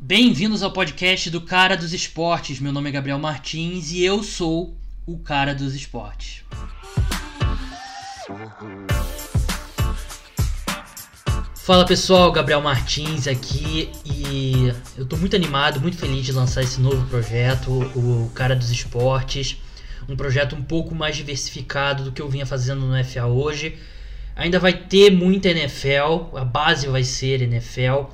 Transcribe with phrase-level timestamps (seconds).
[0.00, 2.60] Bem-vindos ao podcast do Cara dos Esportes.
[2.60, 6.44] Meu nome é Gabriel Martins e eu sou o Cara dos Esportes.
[11.56, 16.80] Fala pessoal, Gabriel Martins aqui e eu tô muito animado, muito feliz de lançar esse
[16.80, 19.60] novo projeto, o Cara dos Esportes.
[20.08, 23.76] Um projeto um pouco mais diversificado do que eu vinha fazendo no FA hoje.
[24.36, 28.04] Ainda vai ter muita NFL, a base vai ser NFL,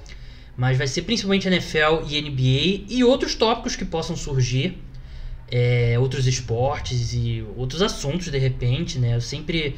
[0.57, 4.78] mas vai ser principalmente NFL e NBA e outros tópicos que possam surgir,
[5.51, 9.16] é, outros esportes e outros assuntos de repente, né?
[9.16, 9.77] Eu sempre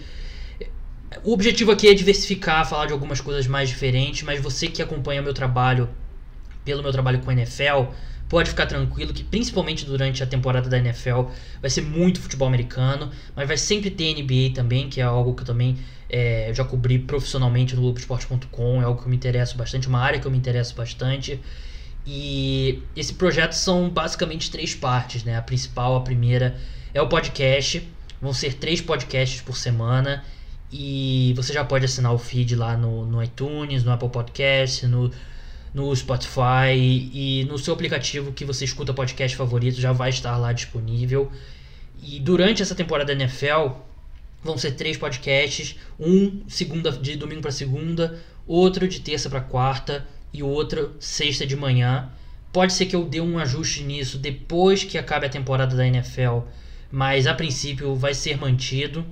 [1.24, 5.23] o objetivo aqui é diversificar, falar de algumas coisas mais diferentes, mas você que acompanha
[5.23, 5.88] meu trabalho
[6.64, 7.92] pelo meu trabalho com NFL,
[8.28, 11.22] pode ficar tranquilo que principalmente durante a temporada da NFL
[11.60, 15.42] vai ser muito futebol americano, mas vai sempre ter NBA também, que é algo que
[15.42, 19.88] eu também é, já cobri profissionalmente no Globoesporte.com, é algo que eu me interesso bastante,
[19.88, 21.40] uma área que eu me interesso bastante.
[22.06, 25.36] E esse projeto são basicamente três partes, né?
[25.36, 26.56] A principal, a primeira,
[26.94, 27.86] é o podcast.
[28.22, 30.24] Vão ser três podcasts por semana.
[30.70, 35.11] E você já pode assinar o feed lá no, no iTunes, no Apple Podcast, no,
[35.77, 36.72] no Spotify
[37.12, 41.30] e no seu aplicativo que você escuta podcast favorito já vai estar lá disponível.
[42.02, 43.77] E durante essa temporada da NFL
[44.42, 50.06] vão ser três podcasts, um segunda de domingo para segunda, outro de terça para quarta
[50.33, 52.08] e outro sexta de manhã.
[52.50, 56.38] Pode ser que eu dê um ajuste nisso depois que acabe a temporada da NFL,
[56.90, 59.05] mas a princípio vai ser mantido.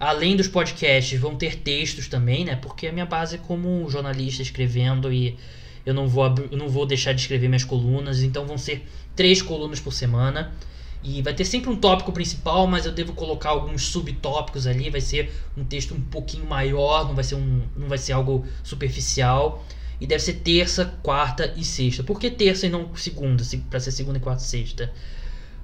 [0.00, 2.56] Além dos podcasts, vão ter textos também, né?
[2.56, 5.38] Porque a minha base é como jornalista escrevendo e
[5.90, 9.42] eu não vou, eu não vou deixar de escrever minhas colunas, então vão ser três
[9.42, 10.52] colunas por semana.
[11.02, 14.90] E vai ter sempre um tópico principal, mas eu devo colocar alguns subtópicos ali.
[14.90, 18.44] Vai ser um texto um pouquinho maior, não vai ser, um, não vai ser algo
[18.62, 19.64] superficial.
[20.00, 22.02] E deve ser terça, quarta e sexta.
[22.02, 23.42] Por que terça e não segunda?
[23.68, 24.92] Para ser segunda, quarta e sexta.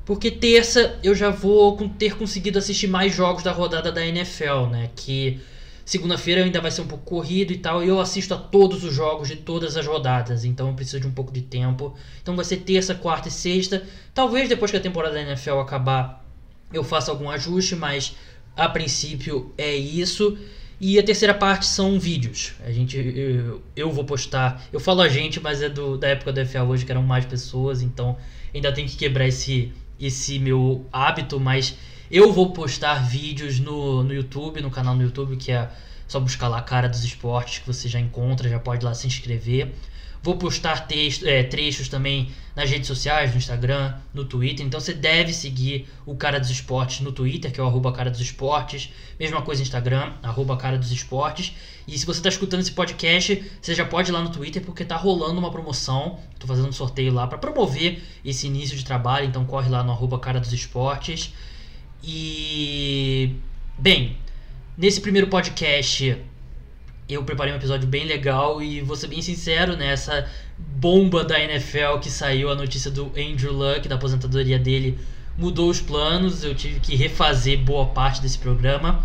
[0.04, 4.90] Porque terça eu já vou ter conseguido assistir mais jogos da rodada da NFL, né?
[4.96, 5.40] Que
[5.86, 8.92] Segunda-feira ainda vai ser um pouco corrido e tal, e eu assisto a todos os
[8.92, 11.94] jogos de todas as rodadas, então eu preciso de um pouco de tempo.
[12.20, 13.84] Então vai ser terça, quarta e sexta.
[14.12, 16.26] Talvez depois que a temporada da NFL acabar
[16.72, 18.16] eu faça algum ajuste, mas
[18.56, 20.36] a princípio é isso.
[20.80, 22.54] E a terceira parte são vídeos.
[22.66, 24.66] A gente, eu, eu vou postar.
[24.72, 27.24] Eu falo a gente, mas é do, da época do FA hoje que eram mais
[27.24, 28.18] pessoas, então
[28.52, 31.76] ainda tem que quebrar esse, esse meu hábito, mas
[32.10, 35.68] eu vou postar vídeos no, no YouTube, no canal no YouTube, que é
[36.06, 39.06] só buscar lá a cara dos esportes que você já encontra, já pode lá se
[39.06, 39.72] inscrever.
[40.22, 44.66] Vou postar texto, é, trechos também nas redes sociais, no Instagram, no Twitter.
[44.66, 48.10] Então você deve seguir o Cara dos Esportes no Twitter, que é o arroba Cara
[48.10, 48.90] dos Esportes.
[49.20, 51.52] Mesma coisa no Instagram, arroba Cara dos Esportes.
[51.86, 54.82] E se você está escutando esse podcast, você já pode ir lá no Twitter, porque
[54.82, 56.18] está rolando uma promoção.
[56.32, 59.26] Estou fazendo um sorteio lá para promover esse início de trabalho.
[59.26, 61.32] Então corre lá no arroba Cara dos Esportes.
[62.02, 63.34] E.
[63.78, 64.16] Bem,
[64.76, 66.16] nesse primeiro podcast
[67.08, 69.92] eu preparei um episódio bem legal e vou ser bem sincero, né?
[69.92, 74.98] Essa bomba da NFL que saiu a notícia do Andrew Luck, da aposentadoria dele,
[75.38, 76.42] mudou os planos.
[76.42, 79.04] Eu tive que refazer boa parte desse programa.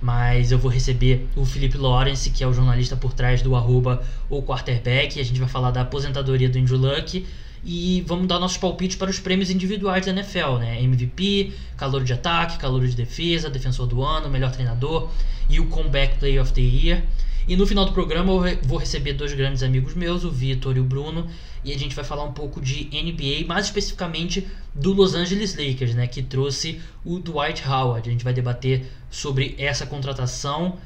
[0.00, 4.02] Mas eu vou receber o Felipe Lawrence, que é o jornalista por trás do arroba
[4.28, 5.20] o quarterback.
[5.20, 7.24] A gente vai falar da aposentadoria do Andrew Luck
[7.64, 10.82] e vamos dar nossos palpites para os prêmios individuais da NFL, né?
[10.82, 15.08] MVP, calor de ataque, calor de defesa, defensor do ano, melhor treinador
[15.48, 17.02] e o comeback player of the year.
[17.46, 20.80] E no final do programa eu vou receber dois grandes amigos meus, o Vitor e
[20.80, 21.26] o Bruno,
[21.64, 25.94] e a gente vai falar um pouco de NBA, mais especificamente do Los Angeles Lakers,
[25.94, 28.08] né, que trouxe o Dwight Howard.
[28.08, 30.78] A gente vai debater sobre essa contratação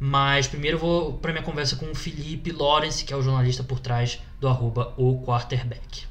[0.00, 3.62] mas primeiro eu vou para minha conversa com o Felipe Lawrence, que é o jornalista
[3.62, 6.06] por trás do arroba o quarterback.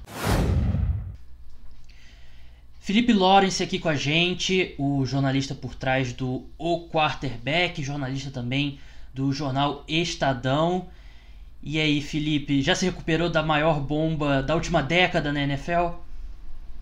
[2.79, 8.79] Felipe Lawrence aqui com a gente, o jornalista por trás do O Quarterback, jornalista também
[9.13, 10.87] do jornal Estadão.
[11.61, 15.99] E aí, Felipe, já se recuperou da maior bomba da última década na NFL?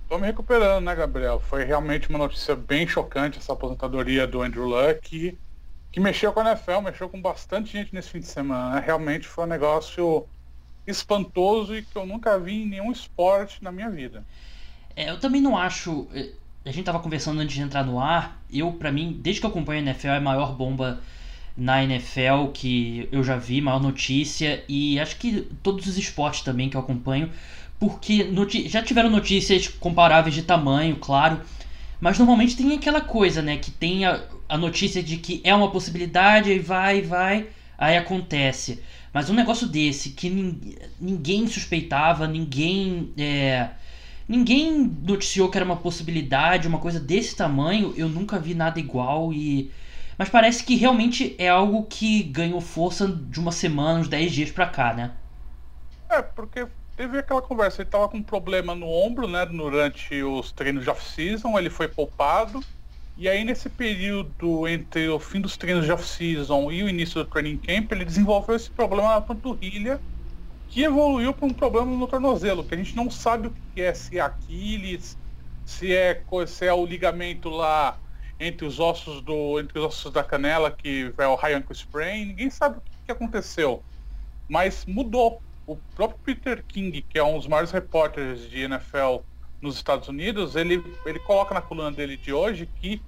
[0.07, 1.41] Tô me recuperando, né, Gabriel?
[1.41, 5.37] Foi realmente uma notícia bem chocante essa aposentadoria do Andrew Luck
[5.91, 8.75] que mexeu com a NFL, mexeu com bastante gente nesse fim de semana.
[8.75, 8.83] Né?
[8.85, 10.27] Realmente foi um negócio
[10.85, 14.23] espantoso e que eu nunca vi em nenhum esporte na minha vida.
[14.95, 16.07] É, eu também não acho.
[16.13, 16.31] Eh,
[16.65, 18.41] a gente tava conversando antes de entrar no ar.
[18.51, 20.99] Eu, para mim, desde que eu acompanho a NFL, é a maior bomba
[21.55, 24.63] na NFL que eu já vi, maior notícia.
[24.67, 27.31] E acho que todos os esportes também que eu acompanho.
[27.79, 28.31] Porque
[28.67, 31.41] já tiveram notícias comparáveis de tamanho, claro.
[32.01, 33.57] Mas normalmente tem aquela coisa, né?
[33.57, 34.03] Que tem
[34.47, 37.47] a notícia de que é uma possibilidade, aí vai, vai,
[37.77, 38.81] aí acontece.
[39.13, 40.29] Mas um negócio desse que
[40.99, 43.11] ninguém suspeitava, ninguém.
[43.17, 43.69] É,
[44.27, 49.33] ninguém noticiou que era uma possibilidade, uma coisa desse tamanho, eu nunca vi nada igual
[49.33, 49.71] e.
[50.17, 54.51] Mas parece que realmente é algo que ganhou força de uma semana, uns 10 dias
[54.51, 55.11] pra cá, né?
[56.09, 60.51] É, porque teve aquela conversa, ele tava com um problema no ombro, né, durante os
[60.51, 62.63] treinos de off-season, ele foi poupado,
[63.17, 67.29] e aí nesse período entre o fim dos treinos de off-season e o início do
[67.29, 69.99] training camp, ele desenvolveu esse problema na panturrilha,
[70.67, 73.93] que evoluiu para um problema no tornozelo, que a gente não sabe o que é,
[73.93, 75.17] se é Aquiles,
[75.65, 77.99] se é, se é o ligamento lá
[78.39, 82.25] entre os ossos do entre os ossos da canela que é o high ankle sprain,
[82.25, 83.85] ninguém sabe o que aconteceu.
[84.49, 89.23] Mas mudou o próprio Peter King, que é um dos maiores repórteres de NFL
[89.61, 93.01] nos Estados Unidos, ele, ele coloca na coluna dele de hoje que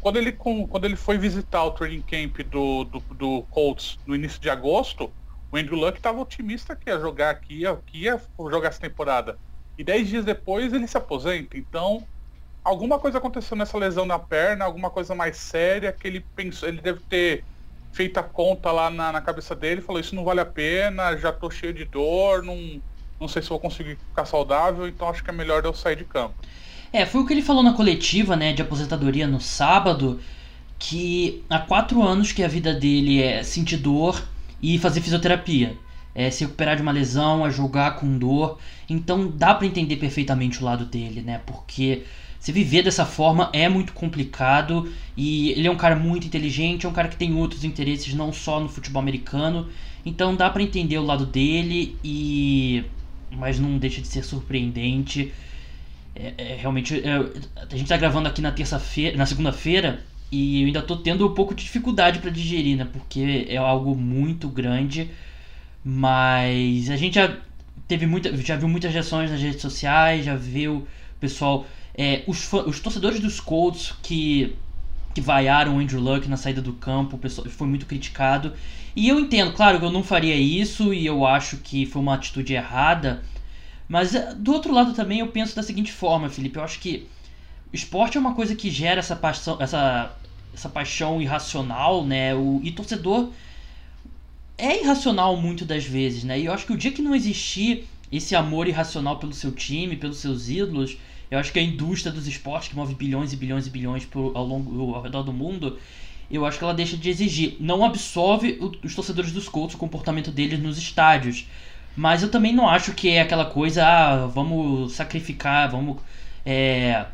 [0.00, 4.40] quando ele, quando ele foi visitar o training camp do, do, do Colts no início
[4.40, 5.10] de agosto,
[5.50, 8.20] o Andrew Luck estava otimista que ia jogar aqui, que ia
[8.50, 9.38] jogar essa temporada.
[9.78, 11.56] E dez dias depois ele se aposenta.
[11.56, 12.06] Então,
[12.62, 16.80] alguma coisa aconteceu nessa lesão na perna, alguma coisa mais séria que ele pensou, ele
[16.80, 17.44] deve ter
[17.92, 21.32] feito a conta lá na, na cabeça dele, falou, isso não vale a pena, já
[21.32, 22.80] tô cheio de dor, não,
[23.22, 26.04] não sei se vou conseguir ficar saudável, então acho que é melhor eu sair de
[26.04, 26.34] campo.
[26.92, 30.20] É, foi o que ele falou na coletiva, né, de aposentadoria no sábado,
[30.78, 34.22] que há quatro anos que a vida dele é sentir dor
[34.60, 35.76] e fazer fisioterapia.
[36.14, 38.58] É, se recuperar de uma lesão, a jogar com dor.
[38.86, 41.40] Então dá para entender perfeitamente o lado dele, né?
[41.46, 42.02] Porque
[42.38, 46.88] se viver dessa forma é muito complicado e ele é um cara muito inteligente, é
[46.88, 49.68] um cara que tem outros interesses não só no futebol americano,
[50.04, 52.84] então dá para entender o lado dele e
[53.36, 55.32] mas não deixa de ser surpreendente.
[56.14, 57.16] É, é realmente é,
[57.56, 61.34] a gente tá gravando aqui na terça-feira, na segunda-feira e eu ainda tô tendo um
[61.34, 62.88] pouco de dificuldade para digerir, né?
[62.90, 65.10] Porque é algo muito grande,
[65.84, 67.36] mas a gente já
[67.86, 72.50] teve muita, já viu muitas reações nas redes sociais, já viu o pessoal é, os,
[72.52, 74.56] os torcedores dos Colts que,
[75.14, 78.52] que vaiaram o Andrew Luck na saída do campo, o pessoal foi muito criticado.
[78.94, 82.14] E eu entendo, claro, que eu não faria isso e eu acho que foi uma
[82.14, 83.22] atitude errada.
[83.88, 87.06] Mas é, do outro lado também eu penso da seguinte forma, Felipe, eu acho que
[87.72, 90.14] o esporte é uma coisa que gera essa paixão, essa,
[90.54, 92.34] essa paixão irracional, né?
[92.34, 93.30] O, e torcedor
[94.58, 96.38] é irracional muito das vezes, né?
[96.38, 99.96] E eu acho que o dia que não existir esse amor irracional pelo seu time,
[99.96, 100.98] pelos seus ídolos,
[101.32, 104.44] eu acho que a indústria dos esportes, que move bilhões e bilhões e bilhões ao,
[104.46, 105.78] longo, ao redor do mundo,
[106.30, 107.56] eu acho que ela deixa de exigir.
[107.58, 111.46] Não absolve os torcedores dos Colts, o comportamento deles nos estádios.
[111.96, 116.02] Mas eu também não acho que é aquela coisa, ah, vamos sacrificar, vamos
[116.44, 117.06] é,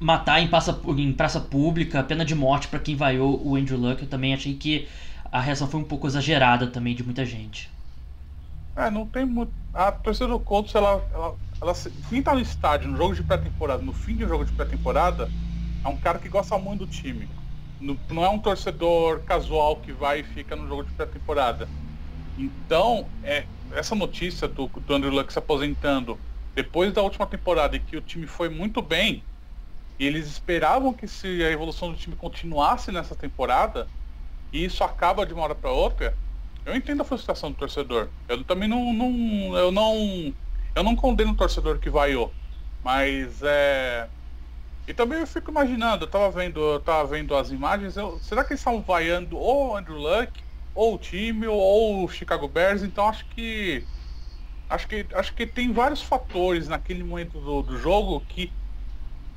[0.00, 4.02] matar em praça, em praça pública, pena de morte para quem vaiou o Andrew Luck.
[4.02, 4.88] Eu também achei que
[5.30, 7.70] a reação foi um pouco exagerada também de muita gente.
[8.76, 9.54] É, não tem muito.
[9.72, 11.72] A torcida do Colts, ela, ela ela,
[12.08, 15.32] quem tá no estádio, no jogo de pré-temporada, no fim de um jogo de pré-temporada,
[15.84, 17.32] é um cara que gosta muito do time.
[18.10, 21.72] Não é um torcedor casual que vai e fica no jogo de pré-temporada.
[22.36, 26.22] Então, é, essa notícia do, do Andrew Luck se aposentando
[26.56, 29.28] depois da última temporada e que o time foi muito bem,
[29.98, 33.90] e eles esperavam que se a evolução do time continuasse nessa temporada,
[34.52, 36.18] e isso acaba de uma hora para outra,
[36.64, 38.14] eu entendo a frustração do torcedor.
[38.28, 40.36] Eu também não, não eu não
[40.74, 42.36] eu não condeno o torcedor que vaiou,
[42.82, 44.10] mas é.
[44.86, 48.20] E também eu fico imaginando, eu tava vendo, eu tava vendo as imagens, eu...
[48.20, 50.44] será que eles estavam vaiando ou o Andrew Luck,
[50.74, 53.88] ou o time, ou o Chicago Bears, então acho que.
[54.68, 58.56] Acho que, acho que tem vários fatores naquele momento do, do jogo que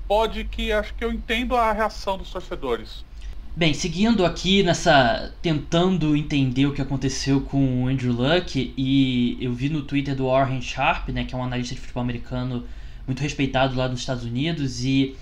[0.07, 3.04] pode que acho que eu entendo a reação dos torcedores.
[3.57, 5.33] Bem, seguindo aqui nessa.
[5.41, 10.25] tentando entender o que aconteceu com o Andrew Luck, e eu vi no Twitter do
[10.25, 12.65] Warren Sharp, né, que é um analista de futebol americano
[13.07, 15.15] muito respeitado lá nos Estados Unidos, e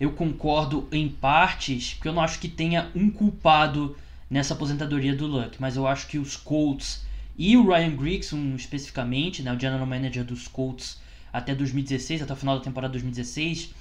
[0.00, 3.96] eu concordo em partes, porque eu não acho que tenha um culpado
[4.28, 7.06] nessa aposentadoria do Luck, mas eu acho que os Colts
[7.38, 11.00] e o Ryan Grigson especificamente, né, o general manager dos Colts
[11.32, 13.72] até 2016, até o final da temporada 2016,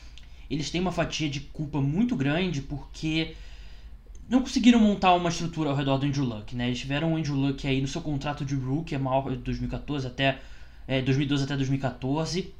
[0.47, 3.33] eles têm uma fatia de culpa muito grande porque
[4.27, 6.67] não conseguiram montar uma estrutura ao redor do Andrew Luck, né?
[6.67, 10.07] Eles tiveram o Andrew Luck aí no seu contrato de rookie, é maior de 2014
[10.07, 10.39] até
[10.87, 12.53] é, 2012 até 2014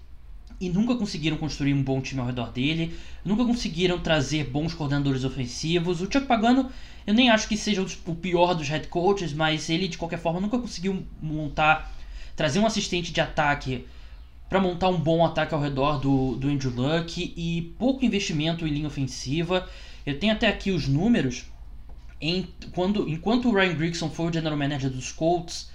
[0.60, 5.24] e nunca conseguiram construir um bom time ao redor dele, nunca conseguiram trazer bons coordenadores
[5.24, 6.02] ofensivos.
[6.02, 6.70] O Chuck Pagano,
[7.06, 10.40] eu nem acho que seja o pior dos head coaches, mas ele de qualquer forma
[10.40, 11.94] nunca conseguiu montar,
[12.36, 13.86] trazer um assistente de ataque
[14.48, 18.70] para montar um bom ataque ao redor do, do Andrew Luck e pouco investimento em
[18.70, 19.68] linha ofensiva.
[20.06, 21.46] Eu tenho até aqui os números
[22.22, 25.70] em, quando, enquanto o Ryan Grigson foi o general manager dos Colts,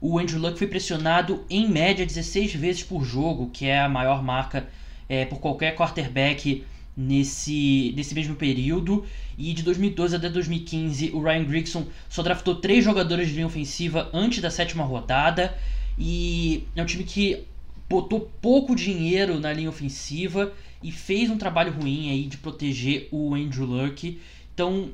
[0.00, 4.22] o Andrew Luck foi pressionado em média 16 vezes por jogo, que é a maior
[4.22, 4.66] marca
[5.08, 6.64] é, por qualquer quarterback
[6.96, 9.04] nesse, nesse mesmo período.
[9.36, 14.08] E de 2012 até 2015, o Ryan Grigson só draftou três jogadores de linha ofensiva
[14.12, 15.54] antes da sétima rodada.
[15.98, 17.44] E é um time que
[17.88, 23.34] botou pouco dinheiro na linha ofensiva e fez um trabalho ruim aí de proteger o
[23.34, 24.18] Andrew Luck.
[24.54, 24.90] Então,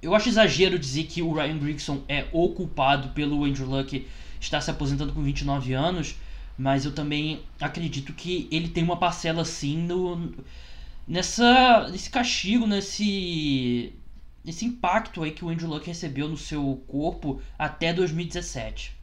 [0.00, 4.06] eu acho exagero dizer que o Ryan Grigson é o culpado pelo Andrew Luck
[4.40, 6.16] estar se aposentando com 29 anos,
[6.58, 10.34] mas eu também acredito que ele tem uma parcela sim no
[11.06, 13.92] nessa nesse castigo, nesse
[14.44, 18.96] nesse impacto aí que o Andrew Luck recebeu no seu corpo até 2017.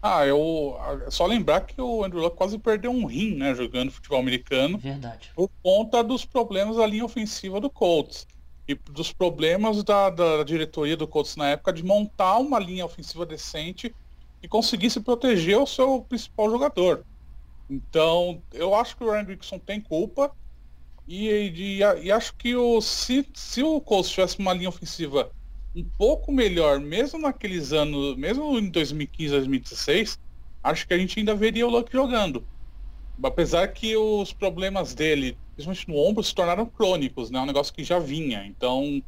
[0.00, 0.78] Ah, eu
[1.10, 4.78] só lembrar que o Andrew Luck quase perdeu um rim, né, jogando futebol americano.
[4.78, 5.30] Verdade.
[5.34, 8.24] Por conta dos problemas da linha ofensiva do Colts
[8.68, 13.24] e dos problemas da, da diretoria do Colts na época de montar uma linha ofensiva
[13.24, 13.94] decente
[14.42, 17.04] e conseguisse proteger o seu principal jogador.
[17.68, 20.30] Então, eu acho que o Ryan Grigson tem culpa
[21.06, 25.32] e, e, e acho que o, se, se o Colts tivesse uma linha ofensiva
[25.74, 30.18] um pouco melhor, mesmo naqueles anos, mesmo em 2015, 2016,
[30.62, 32.46] acho que a gente ainda veria o Luck jogando.
[33.22, 37.40] Apesar que os problemas dele principalmente no ombro, se tornaram crônicos, né?
[37.40, 38.46] Um negócio que já vinha.
[38.46, 39.02] Então,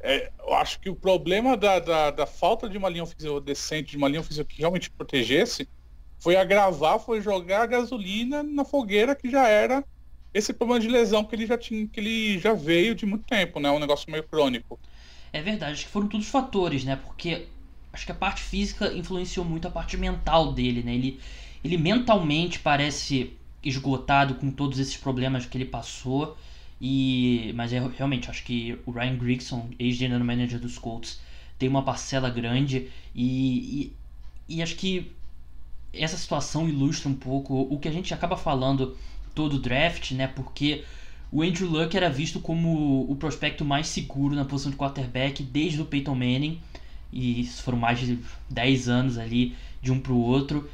[0.00, 3.92] é, eu acho que o problema da, da, da, falta de uma linha ofensiva decente,
[3.92, 5.66] de uma linha ofensiva que realmente protegesse,
[6.18, 9.82] foi agravar, foi jogar gasolina na fogueira que já era
[10.34, 13.58] esse problema de lesão que ele já tinha, que ele já veio de muito tempo,
[13.58, 13.70] né?
[13.70, 14.78] Um negócio meio crônico.
[15.32, 16.96] É verdade, acho que foram todos fatores, né?
[16.96, 17.46] Porque
[17.94, 20.94] acho que a parte física influenciou muito a parte mental dele, né?
[20.94, 21.18] Ele,
[21.62, 26.36] ele mentalmente parece esgotado com todos esses problemas que ele passou.
[26.80, 31.20] E, mas é, realmente acho que o Ryan Grigson, ex-general manager dos Colts,
[31.58, 33.92] tem uma parcela grande e,
[34.48, 35.10] e, e, acho que
[35.92, 38.96] essa situação ilustra um pouco o que a gente acaba falando
[39.34, 40.28] todo o draft, né?
[40.28, 40.84] Porque
[41.32, 45.82] o Andrew Luck era visto como o prospecto mais seguro na posição de quarterback desde
[45.82, 46.60] o Peyton Manning
[47.12, 48.18] e isso foram mais de
[48.50, 50.68] 10 anos ali de um para o outro.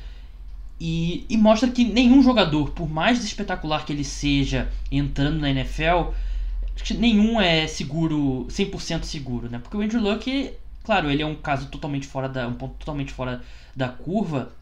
[0.86, 6.12] E, e, mostra que nenhum jogador, por mais espetacular que ele seja entrando na NFL,
[6.98, 9.58] nenhum é seguro, 100% seguro, né?
[9.58, 13.14] Porque o Andrew Luck, claro, ele é um caso totalmente fora da, um ponto totalmente
[13.14, 13.42] fora
[13.74, 14.52] da curva,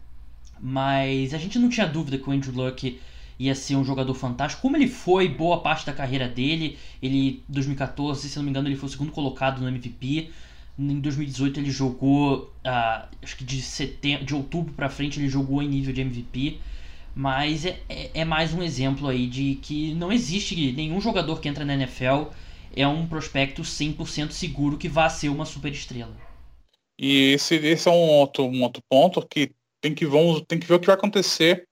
[0.61, 2.97] mas a gente não tinha dúvida que o Andrew Luck
[3.37, 6.77] ia ser um jogador fantástico, como ele foi boa parte da carreira dele.
[7.01, 10.31] Ele, 2014, se não me engano, ele foi o segundo colocado no MVP.
[10.77, 15.61] Em 2018 ele jogou, uh, acho que de, setembro, de outubro para frente ele jogou
[15.61, 16.59] em nível de MVP.
[17.15, 21.47] Mas é, é, é, mais um exemplo aí de que não existe nenhum jogador que
[21.47, 22.31] entra na NFL
[22.75, 26.15] é um prospecto 100% seguro que vá ser uma super estrela.
[26.99, 30.65] E esse, esse é um outro, um outro ponto que tem que, vamos, tem que
[30.65, 31.67] ver o que vai acontecer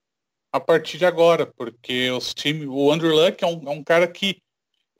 [0.53, 4.07] a partir de agora, porque os times, o Andrew Luck é um, é um cara
[4.07, 4.41] que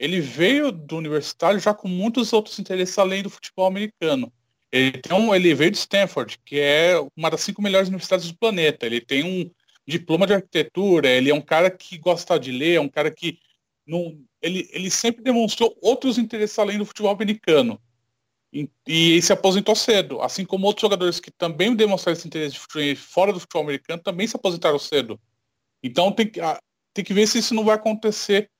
[0.02, 4.32] ele veio do universitário já com muitos outros interesses além do futebol americano.
[4.72, 8.36] Ele, tem um, ele veio de Stanford, que é uma das cinco melhores universidades do
[8.36, 8.84] planeta.
[8.84, 9.48] Ele tem um
[9.86, 13.38] diploma de arquitetura, ele é um cara que gosta de ler, é um cara que
[13.86, 17.80] não, ele, ele sempre demonstrou outros interesses além do futebol americano.
[18.52, 22.60] E, e se aposentou cedo, assim como outros jogadores que também demonstraram esse interesse de
[22.60, 25.20] futebol, fora do futebol americano também se aposentaram cedo.
[25.80, 26.40] Então tem que,
[26.92, 28.50] tem que ver se isso não vai acontecer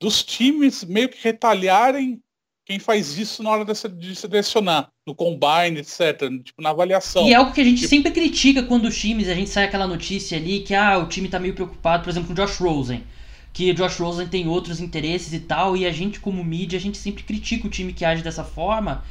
[0.00, 2.20] dos times meio que retalharem
[2.66, 7.26] quem faz isso na hora de, selecionar, no combine, etc., tipo, na avaliação.
[7.26, 7.88] E é algo que a gente tipo...
[7.88, 11.28] sempre critica quando os times, a gente sai aquela notícia ali que ah, o time
[11.28, 13.04] tá meio preocupado, por exemplo, com o Josh Rosen.
[13.52, 16.82] Que o Josh Rosen tem outros interesses e tal, e a gente, como mídia, a
[16.82, 19.04] gente sempre critica o time que age dessa forma,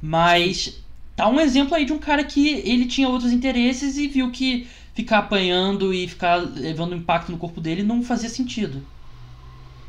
[0.00, 0.82] mas
[1.14, 4.66] tá um exemplo aí de um cara que ele tinha outros interesses e viu que
[4.94, 8.82] ficar apanhando e ficar levando impacto no corpo dele não fazia sentido.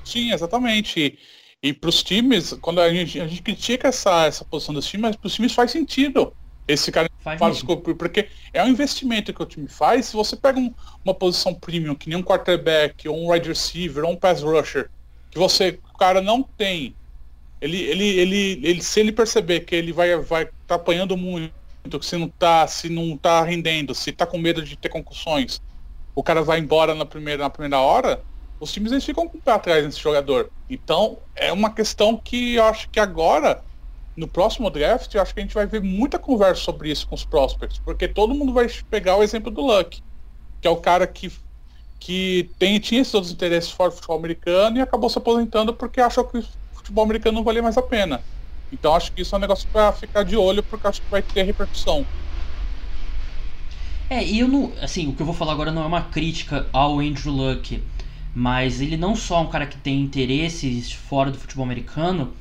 [0.04, 1.00] Sim, exatamente.
[1.00, 1.20] E,
[1.70, 5.02] e para os times, quando a gente, a gente critica essa, essa posição dos times,
[5.02, 6.34] mas para os times faz sentido
[6.68, 7.64] esse cara faz faz
[7.98, 10.08] porque é um investimento que o time faz.
[10.08, 14.04] Se você pega um, uma posição premium, que nem um quarterback, ou um wide receiver,
[14.06, 14.90] ou um pass rusher,
[15.30, 16.96] que você, o cara não tem,
[17.60, 21.54] ele, ele, ele, ele se ele perceber que ele vai vai tá apanhando muito,
[22.00, 25.62] que se não tá, se não tá rendendo, se tá com medo de ter concussões,
[26.16, 28.24] o cara vai embora na primeira na primeira hora,
[28.64, 30.50] os times eles ficam com o pé atrás nesse jogador.
[30.70, 33.62] Então, é uma questão que eu acho que agora,
[34.16, 37.16] no próximo draft, eu acho que a gente vai ver muita conversa sobre isso com
[37.16, 40.02] os prospects, porque todo mundo vai pegar o exemplo do Luck,
[40.62, 41.32] que é o cara que,
[42.00, 46.00] que tem, tinha esses outros interesses fora do futebol americano e acabou se aposentando porque
[46.00, 48.26] achou que o futebol americano não valia mais a pena.
[48.72, 51.22] Então acho que isso é um negócio para ficar de olho, porque acho que vai
[51.22, 52.08] ter repercussão.
[54.10, 54.74] É, e eu não.
[54.82, 57.84] Assim, o que eu vou falar agora não é uma crítica ao Andrew Luck,
[58.36, 62.34] mas ele não só é um cara que tem interesses fora do futebol americano,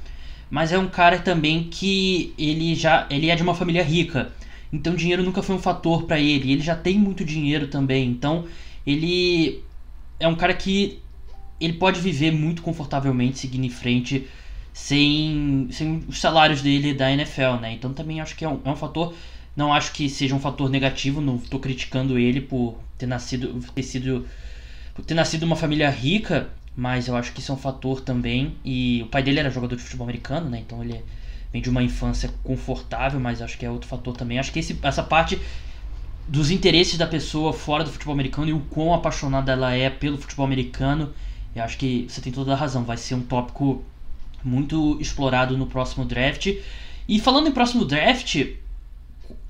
[0.51, 4.33] mas é um cara também que ele já ele é de uma família rica.
[4.73, 6.53] Então dinheiro nunca foi um fator para ele.
[6.53, 8.09] Ele já tem muito dinheiro também.
[8.09, 8.47] Então
[8.87, 9.63] ele
[10.19, 11.01] é um cara que
[11.61, 14.27] ele pode viver muito confortavelmente seguindo em frente
[14.73, 17.73] sem, sem os salários dele da NFL, né?
[17.73, 19.15] Então também acho que é um, é um fator.
[19.55, 23.83] Não acho que seja um fator negativo, não estou criticando ele por ter nascido, ter
[23.83, 24.27] sido,
[24.95, 28.57] por ter nascido uma família rica, mas eu acho que isso é um fator também.
[28.65, 30.63] E o pai dele era jogador de futebol americano, né?
[30.67, 31.03] Então ele
[31.53, 34.39] vem de uma infância confortável, mas acho que é outro fator também.
[34.39, 35.39] Acho que esse, essa parte
[36.27, 40.17] dos interesses da pessoa fora do futebol americano e o quão apaixonada ela é pelo
[40.17, 41.13] futebol americano,
[41.55, 42.85] eu acho que você tem toda a razão.
[42.85, 43.85] Vai ser um tópico
[44.43, 46.55] muito explorado no próximo draft.
[47.09, 48.47] E falando em próximo draft,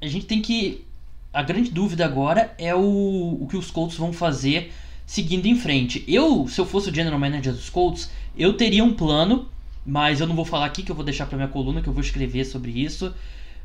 [0.00, 0.84] a gente tem que.
[1.32, 4.70] A grande dúvida agora é o, o que os Colts vão fazer
[5.06, 6.04] seguindo em frente.
[6.06, 9.48] Eu, se eu fosse o general manager dos Colts, eu teria um plano,
[9.84, 11.92] mas eu não vou falar aqui, que eu vou deixar para minha coluna, que eu
[11.92, 13.14] vou escrever sobre isso.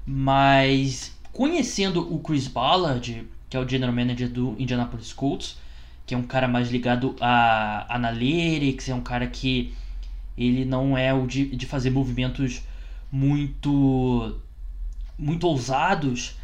[0.06, 5.58] Mas conhecendo o Chris Ballard, que é o general manager do Indianapolis Colts,
[6.06, 9.74] que é um cara mais ligado a analytics, é um cara que
[10.38, 12.62] ele não é o de, de fazer movimentos
[13.12, 14.36] muito
[15.17, 16.36] muito ousados.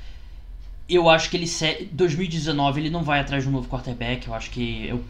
[0.93, 1.47] Eu acho que ele
[1.91, 4.27] 2019 ele não vai atrás de um novo quarterback.
[4.27, 5.03] Eu acho que eu,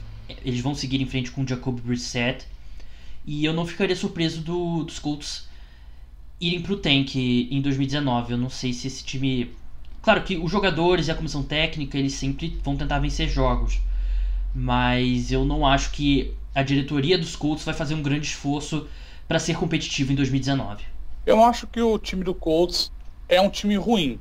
[0.45, 2.45] eles vão seguir em frente com o Jacob Brissett.
[3.25, 5.47] E eu não ficaria surpreso do, dos Colts
[6.39, 8.33] irem pro tank em 2019.
[8.33, 9.51] Eu não sei se esse time.
[10.01, 13.79] Claro que os jogadores e a comissão técnica eles sempre vão tentar vencer jogos.
[14.53, 18.87] Mas eu não acho que a diretoria dos Colts vai fazer um grande esforço
[19.27, 20.83] para ser competitivo em 2019.
[21.25, 22.91] Eu acho que o time do Colts
[23.27, 24.19] é um time ruim,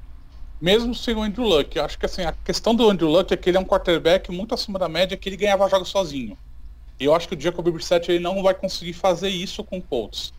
[0.63, 1.77] mesmo sem o Andrew Luck.
[1.77, 4.31] Eu acho que assim, a questão do Andrew Luck é que ele é um quarterback
[4.31, 6.39] muito acima da média, que ele ganhava jogos sozinho.
[7.01, 9.83] E eu acho que o Jacob Brissett ele não vai conseguir fazer isso com o
[9.83, 10.33] Colts.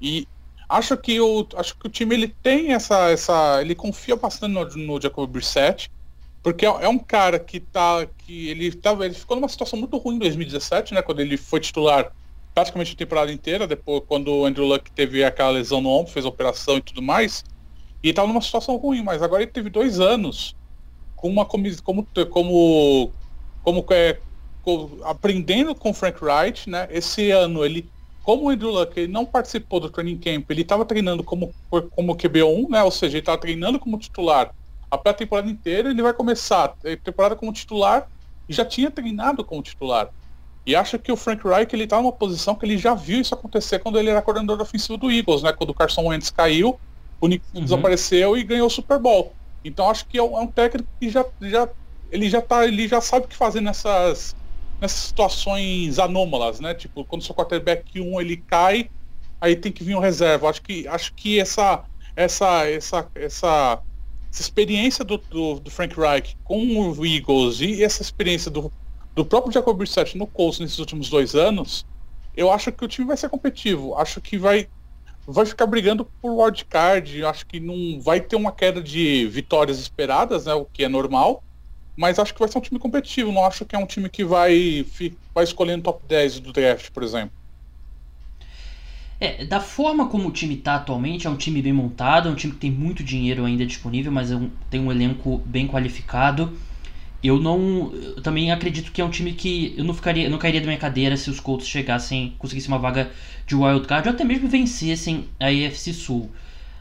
[0.00, 0.26] E
[0.66, 4.64] acho que o acho que o time ele tem essa essa ele confia bastante no,
[4.64, 5.90] no Jacob Brissett
[6.42, 8.06] porque é, é um cara que tá.
[8.18, 11.02] que ele, tava, ele ficou numa situação muito ruim em 2017, né?
[11.02, 12.10] Quando ele foi titular
[12.54, 16.24] praticamente a temporada inteira, depois quando o Andrew Luck teve aquela lesão no ombro, fez
[16.26, 17.44] a operação e tudo mais.
[18.02, 20.56] E estava numa situação ruim, mas agora ele teve dois anos
[21.16, 21.64] com uma como
[22.30, 23.12] como
[23.62, 24.18] como é,
[25.04, 26.88] aprendendo com Frank Wright, né?
[26.90, 27.88] Esse ano ele
[28.24, 32.16] como o Andrew Luck ele não participou do training camp, ele estava treinando como como
[32.16, 32.82] QB1, né?
[32.82, 34.52] Ou seja, ele estava treinando como titular
[34.90, 38.08] a pré-temporada inteira, ele vai começar a temporada como titular
[38.48, 40.10] e já tinha treinado como titular.
[40.66, 43.34] E acho que o Frank Reich ele tá numa posição que ele já viu isso
[43.34, 45.52] acontecer quando ele era coordenador ofensivo do Eagles, né?
[45.52, 46.78] Quando o Carson Wentz caiu,
[47.22, 47.62] o Nick uhum.
[47.62, 49.32] desapareceu e ganhou o Super Bowl.
[49.64, 51.68] Então acho que é um, é um técnico que já, já
[52.10, 54.34] ele já tá, ele já sabe o que fazer nessas
[54.80, 56.74] nessas situações anômalas, né?
[56.74, 58.90] Tipo, quando o seu quarterback 1 ele cai,
[59.40, 60.50] aí tem que vir um reserva.
[60.50, 61.84] Acho que acho que essa
[62.16, 63.80] essa essa essa
[64.28, 68.72] essa experiência do, do, do, Frank Reich com o Eagles e essa experiência do,
[69.14, 71.86] do próprio Jacob Brissett no Colts nesses últimos dois anos,
[72.36, 73.94] eu acho que o time vai ser competitivo.
[73.94, 74.68] Acho que vai,
[75.26, 77.24] vai ficar brigando por wildcard.
[77.24, 81.42] Acho que não vai ter uma queda de vitórias esperadas, né, o que é normal.
[81.96, 83.32] Mas acho que vai ser um time competitivo.
[83.32, 84.86] Não acho que é um time que vai,
[85.34, 87.32] vai escolhendo top 10 do draft, por exemplo.
[89.20, 92.34] É, da forma como o time está atualmente, é um time bem montado, é um
[92.34, 96.58] time que tem muito dinheiro ainda disponível, mas é um, tem um elenco bem qualificado.
[97.22, 97.92] Eu não.
[97.94, 100.78] Eu também acredito que é um time que eu não ficaria, não cairia da minha
[100.78, 103.10] cadeira se os Colts chegassem, conseguissem uma vaga
[103.46, 106.30] de wild card ou até mesmo vencessem a AFC Sul.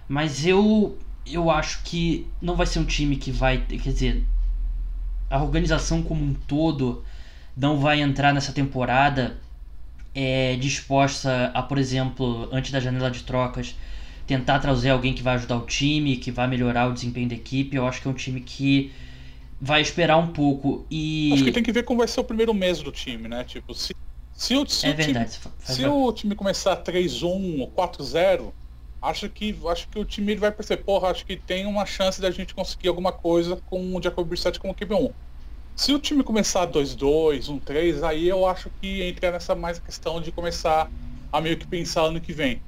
[0.08, 4.24] Mas eu eu acho que não vai ser um time que vai, quer dizer,
[5.30, 7.04] a organização como um todo
[7.56, 9.38] não vai entrar nessa temporada
[10.14, 13.76] é disposta a, por exemplo, antes da janela de trocas,
[14.28, 17.76] tentar trazer alguém que vai ajudar o time, que vai melhorar o desempenho da equipe,
[17.76, 18.92] eu acho que é um time que
[19.62, 22.52] vai esperar um pouco e acho que tem que ver como vai ser o primeiro
[22.52, 23.44] mês do time, né?
[23.44, 23.94] Tipo, se
[24.34, 28.52] se o, se é o verdade, time, se o time começar 3-1 ou 4-0,
[29.00, 32.32] acho que acho que o time vai perceber, porra, acho que tem uma chance da
[32.32, 35.12] gente conseguir alguma coisa com o Jacob Brissett como QB1.
[35.76, 40.32] Se o time começar 2-2, 1-3, aí eu acho que entra nessa mais questão de
[40.32, 40.90] começar
[41.32, 42.62] a meio que pensar ano que vem.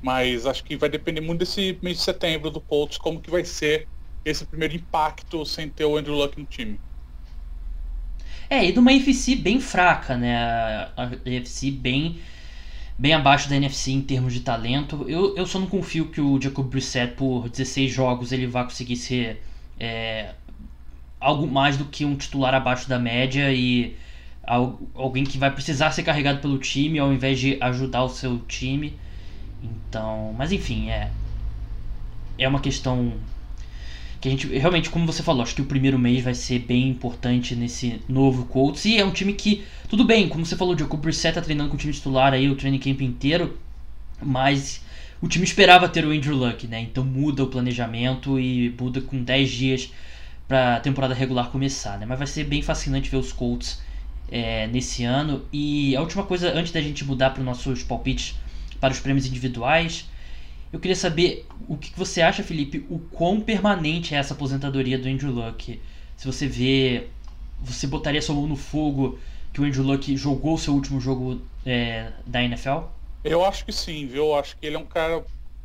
[0.00, 3.44] Mas acho que vai depender muito desse mês de setembro do Colts, como que vai
[3.44, 3.88] ser
[4.30, 6.78] esse primeiro impacto sem ter o Andrew Luck no time.
[8.48, 10.36] É, e de uma FC bem fraca, né?
[10.96, 12.20] A UFC bem
[12.98, 15.04] bem abaixo da NFC em termos de talento.
[15.08, 18.96] Eu, eu só não confio que o Jacob Brissett, por 16 jogos, ele vá conseguir
[18.96, 19.42] ser
[19.78, 20.34] é,
[21.20, 23.96] algo mais do que um titular abaixo da média e
[24.94, 28.98] alguém que vai precisar ser carregado pelo time ao invés de ajudar o seu time.
[29.62, 31.10] Então, mas enfim, é
[32.38, 33.14] é uma questão
[34.20, 36.88] que a gente realmente, como você falou, acho que o primeiro mês vai ser bem
[36.88, 40.78] importante nesse novo Colts e é um time que tudo bem, como você falou, o
[40.78, 43.58] Jacob Brissett tá treinando com o time titular aí o training camp inteiro,
[44.22, 44.82] mas
[45.20, 46.80] o time esperava ter o Andrew Luck, né?
[46.80, 49.92] Então muda o planejamento e muda com 10 dias
[50.48, 52.06] para a temporada regular começar, né?
[52.06, 53.82] Mas vai ser bem fascinante ver os Colts
[54.30, 55.44] é, nesse ano.
[55.52, 58.34] E a última coisa, antes da gente mudar para os nossos palpites
[58.80, 60.06] para os prêmios individuais,
[60.72, 65.08] eu queria saber o que você acha, Felipe, o quão permanente é essa aposentadoria do
[65.08, 65.80] Andrew Luck.
[66.16, 67.08] Se você vê,
[67.60, 69.18] você botaria sua mão no fogo
[69.52, 72.80] que o Andrew Luck jogou o seu último jogo é, da NFL?
[73.24, 74.26] Eu acho que sim, viu?
[74.26, 75.24] Eu acho que ele é um cara.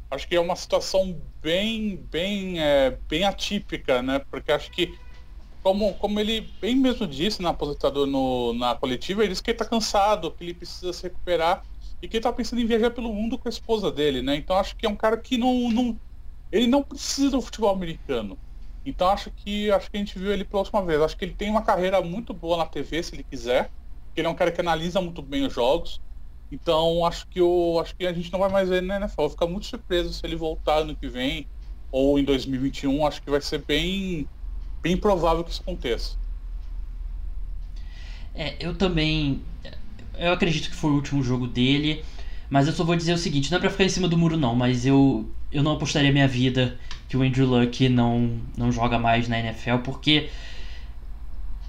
[0.10, 4.20] Acho que é uma situação bem, bem, é, bem atípica, né?
[4.30, 4.98] Porque acho que
[5.64, 9.56] como, como ele bem mesmo disse na aposentador no, na coletiva, ele disse que ele
[9.56, 11.64] está cansado, que ele precisa se recuperar
[12.02, 14.36] e que ele está pensando em viajar pelo mundo com a esposa dele, né?
[14.36, 16.00] Então acho que é um cara que não, não
[16.52, 18.38] ele não precisa do futebol americano.
[18.86, 21.02] Então acho que acho que a gente viu ele pela última vez.
[21.02, 23.70] Acho que ele tem uma carreira muito boa na TV se ele quiser.
[24.16, 26.02] Ele é um cara que analisa muito bem os jogos.
[26.52, 29.28] Então acho que eu acho que a gente não vai mais ver ele na NFL.
[29.48, 31.48] Muito surpreso se ele voltar ano que vem
[31.92, 33.06] ou em 2021.
[33.06, 34.28] Acho que vai ser bem
[34.82, 36.18] bem provável que isso aconteça.
[38.34, 39.42] É, eu também.
[40.22, 42.04] Eu acredito que foi o último jogo dele.
[42.52, 44.36] Mas eu só vou dizer o seguinte, não é pra ficar em cima do muro
[44.36, 49.00] não, mas eu, eu não apostaria minha vida que o Andrew Luck não, não joga
[49.00, 50.30] mais na NFL, porque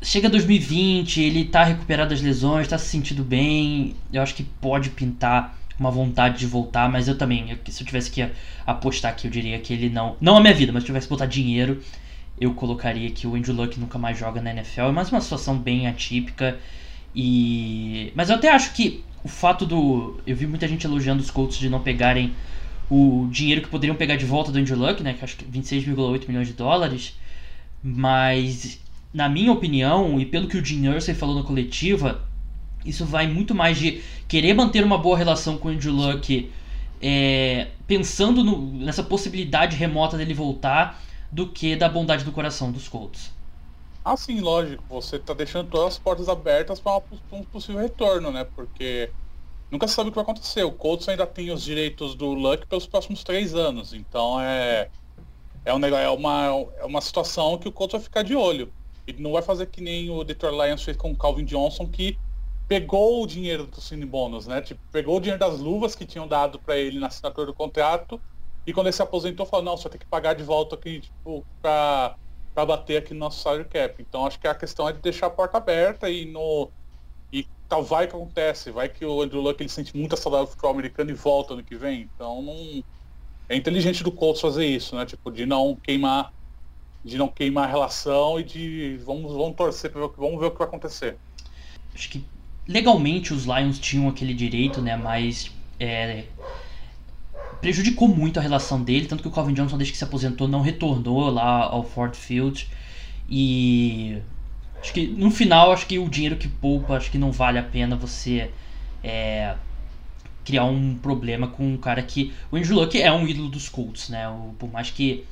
[0.02, 4.90] chega 2020, ele tá recuperado das lesões, tá se sentindo bem, eu acho que pode
[4.90, 8.28] pintar uma vontade de voltar, mas eu também, se eu tivesse que
[8.66, 11.06] apostar aqui, eu diria que ele não, não a minha vida, mas se eu tivesse
[11.06, 11.80] que botar dinheiro,
[12.40, 14.80] eu colocaria que o Andrew Luck nunca mais joga na NFL.
[14.80, 16.58] É mais uma situação bem atípica.
[17.14, 21.30] E mas eu até acho que o fato do eu vi muita gente elogiando os
[21.30, 22.34] Colts de não pegarem
[22.90, 26.28] o dinheiro que poderiam pegar de volta do Andrew Luck, né, que acho que 26,8
[26.28, 27.18] milhões de dólares,
[27.82, 28.80] mas
[29.12, 32.22] na minha opinião e pelo que o Jim Irsay falou na coletiva,
[32.84, 36.50] isso vai muito mais de querer manter uma boa relação com o Andrew Luck,
[37.00, 42.88] é, pensando no, nessa possibilidade remota dele voltar do que da bondade do coração dos
[42.88, 43.30] Colts.
[44.04, 44.82] Ah, sim, lógico.
[44.88, 48.44] Você está deixando todas as portas abertas para um possível retorno, né?
[48.44, 49.10] Porque
[49.70, 50.64] nunca se sabe o que vai acontecer.
[50.64, 53.92] O Colts ainda tem os direitos do Luck pelos próximos três anos.
[53.92, 54.90] Então é
[55.64, 56.46] é, um, é, uma,
[56.78, 58.72] é uma situação que o Colts vai ficar de olho.
[59.06, 62.18] Ele não vai fazer que nem o Detroit Lions fez com o Calvin Johnson, que
[62.68, 64.60] pegou o dinheiro do Cine Bônus, né?
[64.60, 68.20] Tipo, pegou o dinheiro das luvas que tinham dado para ele na assinatura do contrato
[68.66, 71.44] e quando ele se aposentou, falou, não, vai ter que pagar de volta aqui, tipo,
[71.60, 72.16] pra,
[72.54, 73.94] pra bater aqui no nosso salary cap.
[74.00, 76.70] Então acho que a questão é de deixar a porta aberta e no.
[77.32, 80.50] E tal vai que acontece, vai que o Andrew Luck ele sente muita saudade do
[80.50, 82.08] futebol americano e volta no que vem.
[82.14, 82.84] Então não.
[83.48, 85.04] É inteligente do Colts fazer isso, né?
[85.04, 86.32] Tipo, de não queimar.
[87.04, 88.96] De não queimar a relação e de.
[89.04, 91.16] Vamos, vamos torcer para vamos ver o que vai acontecer.
[91.94, 92.24] Acho que
[92.66, 94.96] legalmente os Lions tinham aquele direito, né?
[94.96, 96.24] Mas é,
[97.62, 100.60] prejudicou muito a relação dele, tanto que o Calvin Johnson, desde que se aposentou, não
[100.60, 102.68] retornou lá ao Ford Field.
[103.30, 104.18] E
[104.80, 107.62] acho que no final, acho que o dinheiro que poupa, acho que não vale a
[107.62, 108.50] pena você
[109.02, 109.54] é,
[110.44, 112.32] criar um problema com um cara que.
[112.50, 114.28] O Andrew Luck é um ídolo dos Colts, né?
[114.28, 115.24] O, por mais que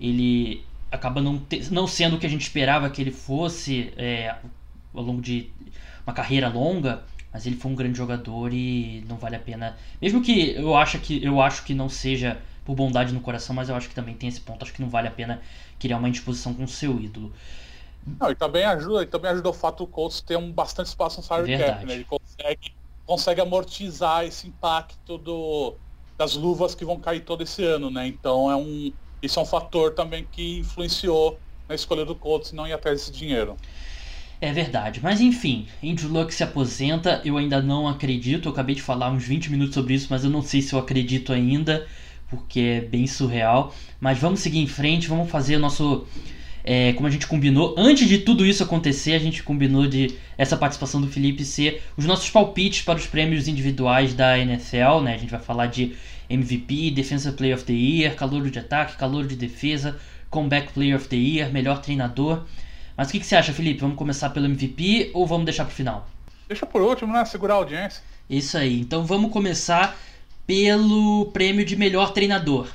[0.00, 4.34] ele acaba não, ter, não sendo o que a gente esperava que ele fosse é,
[4.92, 5.48] ao longo de
[6.04, 9.76] uma carreira longa, mas ele foi um grande jogador e não vale a pena.
[10.00, 13.68] Mesmo que eu acho que eu acho que não seja por bondade no coração, mas
[13.68, 14.62] eu acho que também tem esse ponto.
[14.62, 15.40] Acho que não vale a pena
[15.78, 17.32] criar uma indisposição com o seu ídolo.
[18.20, 21.18] Não, e também ajuda, e também ajuda o fato do Colts ter um bastante espaço
[21.18, 21.94] no salary cap, né?
[21.94, 25.80] Ele consegue, consegue amortizar esse impacto do,
[26.18, 28.08] das luvas que vão cair todo esse ano, né?
[28.08, 32.66] Então é um, isso é um fator também que influenciou na escolha do Colts não
[32.66, 33.56] ir atrás desse dinheiro.
[34.40, 38.82] É verdade, mas enfim, Andrew Luck se aposenta, eu ainda não acredito, eu acabei de
[38.82, 41.84] falar uns 20 minutos sobre isso, mas eu não sei se eu acredito ainda,
[42.28, 43.74] porque é bem surreal.
[44.00, 46.06] Mas vamos seguir em frente, vamos fazer o nosso.
[46.62, 50.56] É, como a gente combinou, antes de tudo isso acontecer, a gente combinou de essa
[50.56, 55.14] participação do Felipe ser os nossos palpites para os prêmios individuais da NFL, né?
[55.14, 55.94] A gente vai falar de
[56.30, 59.98] MVP, Defensive Player of the Year, calor de ataque, calor de defesa,
[60.30, 62.44] Comeback Player of the Year, melhor treinador.
[62.98, 63.80] Mas o que, que, você acha, Felipe?
[63.80, 66.10] Vamos começar pelo MVP ou vamos deixar pro final?
[66.48, 67.24] Deixa por último, né?
[67.24, 68.02] Segurar a audiência.
[68.28, 68.80] Isso aí.
[68.80, 69.96] Então vamos começar
[70.44, 72.66] pelo prêmio de melhor treinador.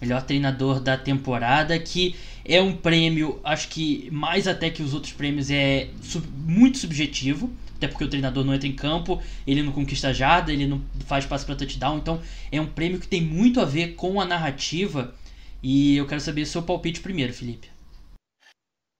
[0.00, 5.12] Melhor treinador da temporada, que é um prêmio, acho que mais até que os outros
[5.12, 7.48] prêmios, é sub, muito subjetivo.
[7.76, 11.24] Até porque o treinador não entra em campo, ele não conquista jarda, ele não faz
[11.24, 11.98] passe para touchdown.
[11.98, 12.20] Então
[12.50, 15.14] é um prêmio que tem muito a ver com a narrativa.
[15.62, 17.71] E eu quero saber o seu palpite primeiro, Felipe.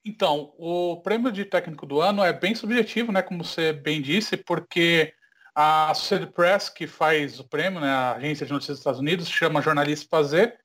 [0.05, 4.37] Então, o prêmio de técnico do ano é bem subjetivo, né, como você bem disse,
[4.37, 5.15] porque
[5.55, 9.29] a Associated Press, que faz o prêmio, né, a agência de notícias dos Estados Unidos,
[9.29, 10.59] chama jornalista fazer,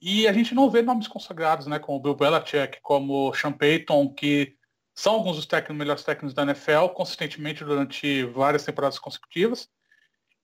[0.00, 4.54] e a gente não vê nomes consagrados, né, como Bill Belichick, como Sean Payton, que
[4.94, 9.68] são alguns dos técnicos, melhores técnicos da NFL, consistentemente durante várias temporadas consecutivas.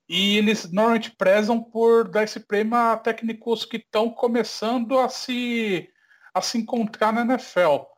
[0.08, 5.88] E eles normalmente prezam por dar esse prêmio a técnicos que estão começando a se,
[6.34, 7.91] a se encontrar na NFL.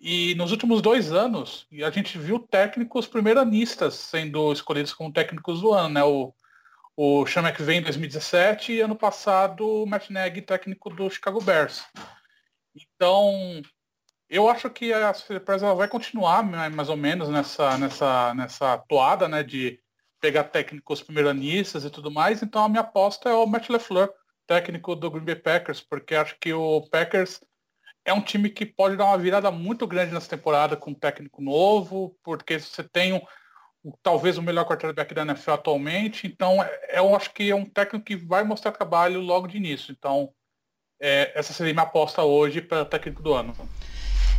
[0.00, 5.72] E nos últimos dois anos, a gente viu técnicos primeiranistas sendo escolhidos como técnicos do
[5.72, 6.04] ano, né?
[6.04, 6.32] O,
[6.96, 11.84] o Sean McVay em 2017 e ano passado o Matt Nagy, técnico do Chicago Bears.
[12.74, 13.60] Então,
[14.30, 19.42] eu acho que a surpresa vai continuar mais ou menos nessa, nessa, nessa toada, né?
[19.42, 19.80] De
[20.20, 22.42] pegar técnicos primeiranistas e tudo mais.
[22.42, 24.10] Então a minha aposta é o Matt LeFleur,
[24.46, 27.40] técnico do Green Bay Packers, porque acho que o Packers
[28.08, 31.42] é um time que pode dar uma virada muito grande nessa temporada com um técnico
[31.42, 33.20] novo, porque você tem um,
[34.02, 38.06] talvez o melhor quarterback da NFL atualmente, então é, eu acho que é um técnico
[38.06, 39.94] que vai mostrar trabalho logo de início.
[39.96, 40.30] Então,
[41.00, 43.54] é, essa seria minha aposta hoje para técnico do ano.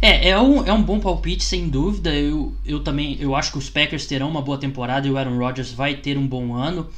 [0.01, 2.11] É, é um, é um bom palpite, sem dúvida.
[2.11, 5.37] Eu, eu também eu acho que os Packers terão uma boa temporada e o Aaron
[5.37, 6.89] Rodgers vai ter um bom ano.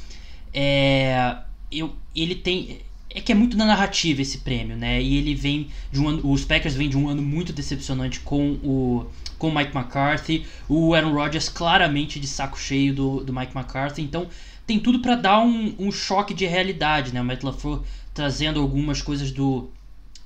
[0.54, 1.36] É,
[1.70, 2.80] eu, ele tem
[3.14, 5.00] é que é muito na narrativa esse prêmio, né?
[5.00, 8.52] E ele vem de um ano, os Packers vêm de um ano muito decepcionante com
[8.62, 9.06] o
[9.38, 14.28] com Mike McCarthy, o Aaron Rodgers claramente de saco cheio do, do Mike McCarthy, então
[14.64, 17.20] tem tudo para dar um, um choque de realidade, né?
[17.20, 17.82] O Matt LaFleur
[18.14, 19.68] trazendo algumas coisas do,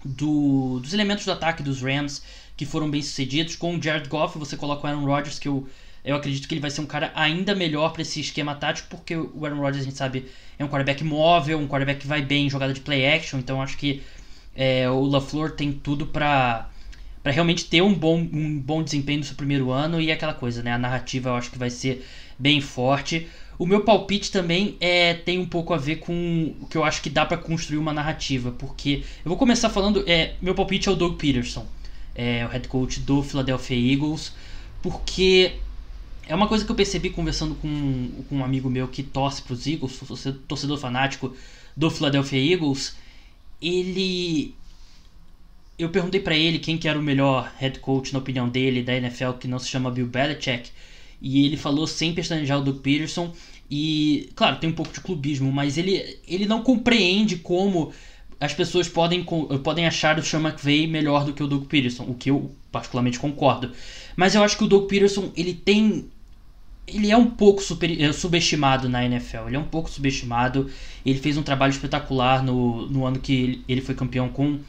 [0.05, 2.22] do dos elementos do ataque dos Rams
[2.57, 3.57] que foram bem sucedidos.
[3.57, 5.66] Com o Jared Goff você coloca o Aaron Rodgers que eu
[6.07, 9.16] eu acredito que ele vai ser um cara ainda melhor para esse esquema tático, porque
[9.16, 12.47] o Aaron Rodgers, a gente sabe, é um quarterback móvel, um quarterback que vai bem
[12.47, 14.03] em jogada de play action, então acho que
[14.55, 16.71] é, o LaFleur tem tudo para
[17.23, 20.62] para realmente ter um bom, um bom desempenho no seu primeiro ano e aquela coisa,
[20.62, 20.73] né?
[20.73, 22.07] A narrativa eu acho que vai ser
[22.38, 23.27] bem forte.
[23.59, 27.03] O meu palpite também é tem um pouco a ver com o que eu acho
[27.03, 30.92] que dá para construir uma narrativa, porque eu vou começar falando, é, meu palpite é
[30.92, 31.66] o Doug Peterson,
[32.14, 34.33] é o head coach do Philadelphia Eagles,
[34.81, 35.55] porque
[36.29, 39.53] é uma coisa que eu percebi conversando com, com um amigo meu que torce para
[39.53, 40.01] os Eagles,
[40.49, 41.35] torcedor fanático
[41.77, 42.97] do Philadelphia Eagles.
[43.62, 44.55] Ele.
[45.79, 48.95] Eu perguntei para ele quem que era o melhor head coach, na opinião dele, da
[48.95, 50.71] NFL, que não se chama Bill Belichick.
[51.21, 53.33] E ele falou sem pestanejar o Doug Peterson.
[53.71, 57.93] E, claro, tem um pouco de clubismo, mas ele, ele não compreende como
[58.41, 59.25] as pessoas podem,
[59.62, 63.19] podem achar o Sean McVay melhor do que o Doug Peterson, o que eu particularmente
[63.19, 63.73] concordo.
[64.15, 66.11] Mas eu acho que o Doug Peterson ele tem
[66.87, 69.49] ele é um pouco super, é, subestimado na NFL.
[69.49, 70.70] Ele é um pouco subestimado.
[71.05, 74.61] Ele fez um trabalho espetacular no, no ano que ele, foi campeão com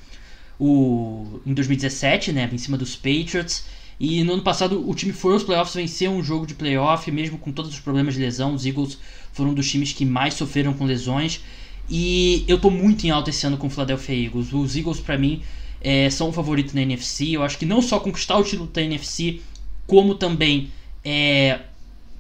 [0.60, 3.66] o em 2017, né, em cima dos Patriots.
[4.00, 7.38] E no ano passado o time foi aos playoffs, venceu um jogo de playoff, mesmo
[7.38, 8.54] com todos os problemas de lesão.
[8.54, 8.98] Os Eagles
[9.32, 11.42] foram um dos times que mais sofreram com lesões.
[11.90, 14.52] E eu tô muito em alta esse ano com o Philadelphia Eagles.
[14.52, 15.42] Os Eagles, para mim,
[15.80, 17.30] é, são o favorito na NFC.
[17.30, 19.40] Eu acho que não só conquistar o título da NFC,
[19.86, 20.70] como também
[21.04, 21.62] é,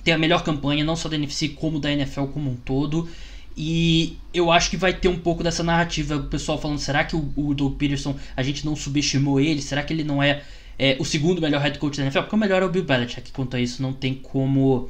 [0.07, 3.09] ter a melhor campanha, não só da NFC, como da NFL como um todo.
[3.57, 7.13] E eu acho que vai ter um pouco dessa narrativa, o pessoal falando, será que
[7.13, 9.61] o, o Doug Peterson, a gente não subestimou ele?
[9.61, 10.43] Será que ele não é,
[10.79, 12.21] é, o segundo melhor head coach da NFL?
[12.21, 14.89] Porque o melhor é o Bill Belichick, quanto a isso não tem como,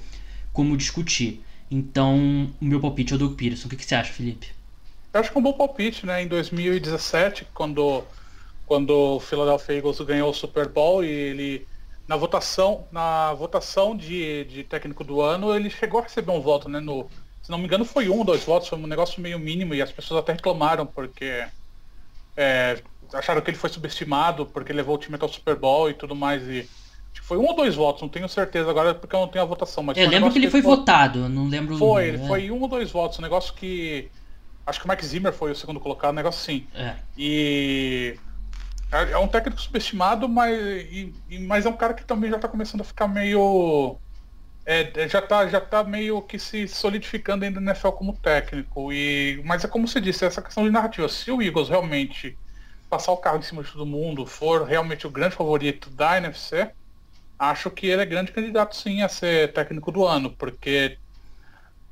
[0.54, 1.42] como discutir.
[1.72, 3.66] Então, o meu palpite é o Doug Peterson.
[3.66, 4.50] O que, que você acha, Felipe?
[5.12, 6.22] Eu acho que é um bom palpite, né?
[6.22, 8.04] Em 2017, quando,
[8.68, 11.68] quando o Philadelphia Eagles ganhou o Super Bowl e ele
[12.08, 16.70] na votação, na votação de, de técnico do ano, ele chegou a receber um voto,
[16.70, 16.80] né?
[16.80, 17.10] No,
[17.42, 19.92] se não me engano, foi um, dois votos, foi um negócio meio mínimo e as
[19.92, 21.46] pessoas até reclamaram porque
[22.36, 22.82] é,
[23.14, 26.16] acharam que ele foi subestimado porque levou o time até o Super Bowl e tudo
[26.16, 26.44] mais.
[26.44, 26.68] E
[27.22, 29.84] foi um ou dois votos, não tenho certeza agora porque eu não tenho a votação.
[29.84, 31.78] Mas eu lembro que ele foi votado, não lembro.
[31.78, 32.18] Foi, é.
[32.20, 34.10] foi um ou dois votos, um negócio que
[34.66, 36.68] acho que o Mike Zimmer foi o segundo colocado, um negócio assim.
[36.74, 36.96] É.
[37.18, 38.18] E
[38.92, 42.48] é, é um técnico subestimado, mas, e, mas é um cara que também já está
[42.48, 43.98] começando a ficar meio.
[44.66, 48.92] É, é, já está já tá meio que se solidificando ainda na NFL como técnico.
[48.94, 51.08] E, mas é como você disse, essa questão de narrativa.
[51.10, 52.38] Se o Eagles realmente
[52.90, 56.70] passar o carro em cima de todo mundo, for realmente o grande favorito da NFC,
[57.38, 60.98] acho que ele é grande candidato sim a ser técnico do ano, porque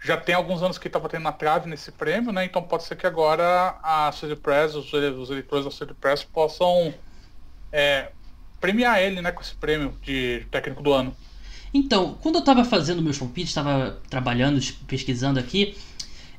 [0.06, 2.46] já tem alguns anos que estava tendo na trave nesse prêmio, né?
[2.46, 6.94] Então pode ser que agora a City Press, os, os eleitores da City Press possam
[7.72, 8.12] é,
[8.62, 11.16] premiar ele, né, com esse prêmio de técnico do ano.
[11.74, 15.76] Então, quando eu estava fazendo meus palpites, estava trabalhando, pesquisando aqui,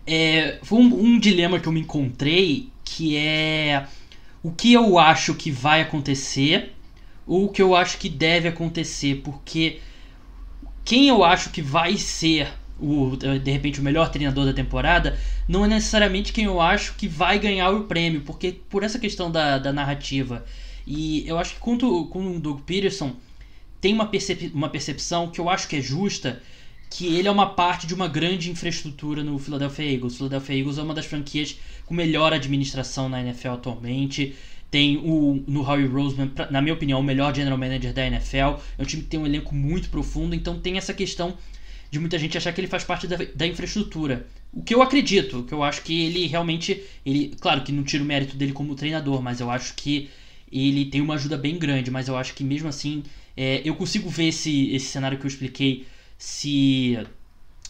[0.07, 3.85] é, foi um, um dilema que eu me encontrei que é
[4.43, 6.73] o que eu acho que vai acontecer
[7.27, 9.81] ou o que eu acho que deve acontecer, porque
[10.85, 15.65] quem eu acho que vai ser o, de repente o melhor treinador da temporada, não
[15.65, 19.59] é necessariamente quem eu acho que vai ganhar o prêmio, porque por essa questão da,
[19.59, 20.45] da narrativa.
[20.87, 23.17] E eu acho que quanto com o Doug Peterson
[23.81, 26.41] tem uma, percep uma percepção que eu acho que é justa,
[26.91, 30.15] que ele é uma parte de uma grande infraestrutura no Philadelphia Eagles.
[30.15, 34.35] O Philadelphia Eagles é uma das franquias com melhor administração na NFL atualmente.
[34.71, 38.61] Tem o no Howie Roseman, na minha opinião, o melhor general manager da NFL.
[38.79, 41.37] É um time que tem um elenco muito profundo, então tem essa questão
[41.91, 44.27] de muita gente achar que ele faz parte da, da infraestrutura.
[44.53, 46.83] O que eu acredito, que eu acho que ele realmente.
[47.05, 50.11] ele Claro que não tira o mérito dele como treinador, mas eu acho que
[50.51, 51.91] ele tem uma ajuda bem grande.
[51.91, 53.03] Mas eu acho que mesmo assim,
[53.37, 55.87] é, eu consigo ver esse, esse cenário que eu expliquei
[56.19, 56.99] se,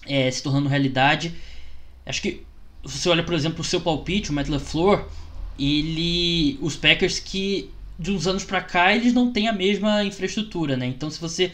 [0.07, 1.35] é, se tornando realidade.
[2.05, 2.43] Acho que
[2.85, 5.09] se você olha, por exemplo, o seu palpite, o Matt LaFleur,
[5.59, 6.59] ele.
[6.61, 10.87] Os Packers que de uns anos para cá eles não têm a mesma infraestrutura, né?
[10.87, 11.53] Então se você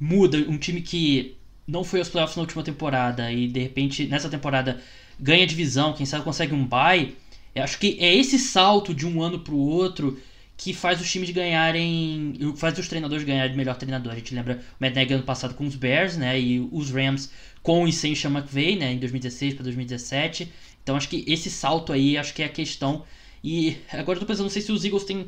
[0.00, 4.28] muda um time que não foi aos playoffs na última temporada e de repente nessa
[4.28, 4.80] temporada
[5.18, 7.14] ganha divisão, quem sabe consegue um bye,
[7.54, 10.18] acho que é esse salto de um ano para o outro
[10.56, 14.12] que faz os times ganharem, faz os treinadores ganharem de melhor treinador.
[14.12, 17.32] A gente lembra o Matt Nagy ano passado com os Bears, né, e os Rams
[17.62, 20.52] com e sem Sean McVay, né, em 2016 para 2017.
[20.82, 23.04] Então acho que esse salto aí, acho que é a questão.
[23.42, 25.26] E agora eu tô pensando, não sei se os Eagles têm,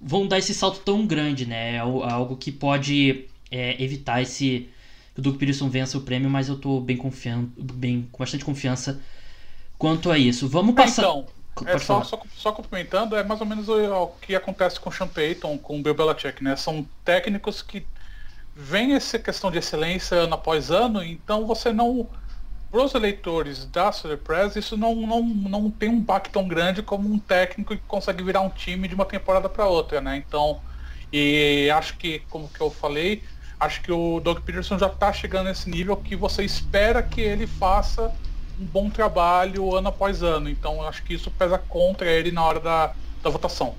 [0.00, 4.68] vão dar esse salto tão grande, né, é algo que pode é, evitar esse
[5.20, 9.00] o Doug Peterson vença o prêmio, mas eu tô bem confiando, bem, com bastante confiança
[9.78, 10.48] quanto a isso.
[10.48, 11.02] Vamos passar.
[11.02, 11.26] Então,
[11.66, 14.92] é só, só, só, complementando, é mais ou menos o, o, que acontece com o
[14.92, 16.56] Sean Payton, com o Bill Belichick, né?
[16.56, 17.86] São técnicos que
[18.56, 22.08] vem essa questão de excelência ano após ano, então você não.
[22.70, 23.90] Para os eleitores da
[24.22, 28.22] Press, isso não, não, não tem um baque tão grande como um técnico que consegue
[28.22, 30.16] virar um time de uma temporada para outra, né?
[30.16, 30.60] Então,
[31.12, 33.24] e acho que, como que eu falei,
[33.60, 37.46] acho que o Doug Peterson já está chegando nesse nível que você espera que ele
[37.46, 38.10] faça
[38.58, 40.48] um bom trabalho ano após ano.
[40.48, 43.74] Então acho que isso pesa contra ele na hora da, da votação.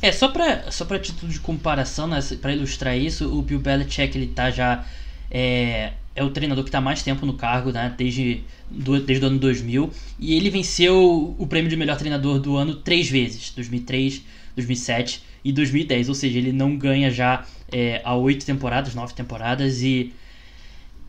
[0.00, 4.28] É, só para só título de comparação, né, para ilustrar isso, o Bill Belichick ele
[4.28, 4.84] tá já.
[5.30, 9.28] É, é o treinador que está mais tempo no cargo, né, desde, do, desde o
[9.28, 9.90] ano 2000.
[10.18, 14.22] E ele venceu o prêmio de melhor treinador do ano três vezes: 2003,
[14.54, 16.08] 2007 e 2010.
[16.08, 20.12] Ou seja, ele não ganha já é, há oito temporadas, nove temporadas e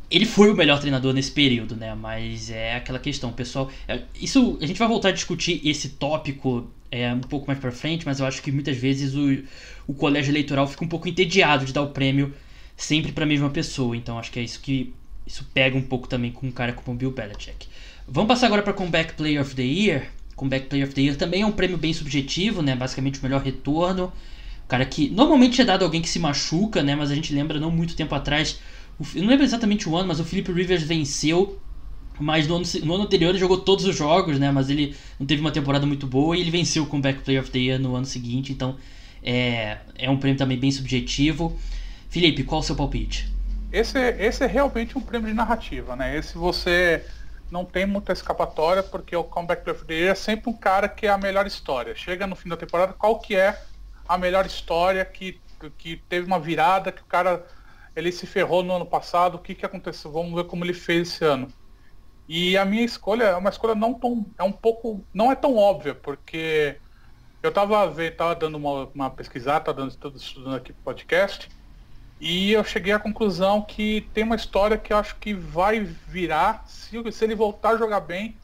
[0.10, 1.94] ele foi o melhor treinador nesse período, né?
[1.96, 3.70] Mas é aquela questão, pessoal.
[3.88, 7.72] É, isso a gente vai voltar a discutir esse tópico é, um pouco mais para
[7.72, 9.44] frente, mas eu acho que muitas vezes o,
[9.88, 12.34] o colégio eleitoral fica um pouco entediado de dar o prêmio
[12.78, 13.98] sempre para a mesma pessoa.
[13.98, 14.94] Então acho que é isso que
[15.26, 17.68] isso pega um pouco também com um cara como o Bill Belichick.
[18.08, 20.08] Vamos passar agora para Comeback Player of the Year.
[20.38, 22.78] Comeback Player of the Year também é um prêmio bem subjetivo, né?
[22.78, 24.14] Basicamente o melhor retorno
[24.68, 26.96] cara que normalmente é dado alguém que se machuca, né?
[26.96, 28.60] Mas a gente lembra não muito tempo atrás,
[29.16, 31.60] eu não lembro exatamente o ano, mas o Felipe Rivers venceu.
[32.20, 34.52] Mas no ano, no ano anterior ele jogou todos os jogos, né?
[34.52, 37.52] Mas ele não teve uma temporada muito boa e ele venceu o Comeback Player of
[37.52, 38.52] the Year no ano seguinte.
[38.52, 38.76] Então
[39.22, 41.58] é, é um prêmio também bem subjetivo.
[42.10, 43.32] Felipe, qual o seu palpite?
[43.72, 46.18] Esse, esse é realmente um prêmio de narrativa, né?
[46.18, 47.04] Esse você
[47.52, 50.90] não tem muita escapatória, porque o Comeback Player of the Year é sempre um cara
[50.90, 51.96] que é a melhor história.
[51.96, 53.62] Chega no fim da temporada, qual que é
[54.08, 55.40] a melhor história que,
[55.78, 57.46] que teve uma virada, que o cara
[57.96, 60.12] ele se ferrou no ano passado, o que, que aconteceu?
[60.12, 61.48] Vamos ver como ele fez esse ano.
[62.28, 64.26] E a minha escolha é uma escolha não tão.
[64.38, 65.04] é um pouco.
[65.14, 66.78] não é tão óbvia, porque
[67.42, 71.50] eu tava, tava dando uma, uma pesquisada, tava dando, estudando aqui podcast,
[72.20, 76.64] e eu cheguei à conclusão que tem uma história que eu acho que vai virar,
[76.68, 78.36] se, se ele voltar a jogar bem,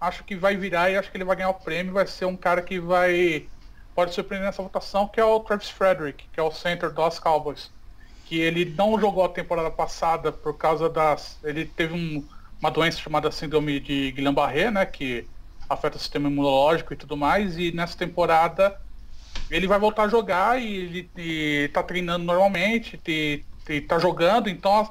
[0.00, 2.36] acho que vai virar e acho que ele vai ganhar o prêmio, vai ser um
[2.36, 3.46] cara que vai
[3.98, 7.68] pode surpreender nessa votação, que é o Travis Frederick, que é o center dos Cowboys.
[8.26, 11.36] Que ele não jogou a temporada passada por causa das.
[11.42, 12.24] Ele teve um,
[12.60, 14.86] uma doença chamada síndrome de Guillain-Barré, né?
[14.86, 15.26] Que
[15.68, 17.58] afeta o sistema imunológico e tudo mais.
[17.58, 18.80] E nessa temporada
[19.50, 23.00] ele vai voltar a jogar e ele está treinando normalmente,
[23.68, 24.90] está jogando, então.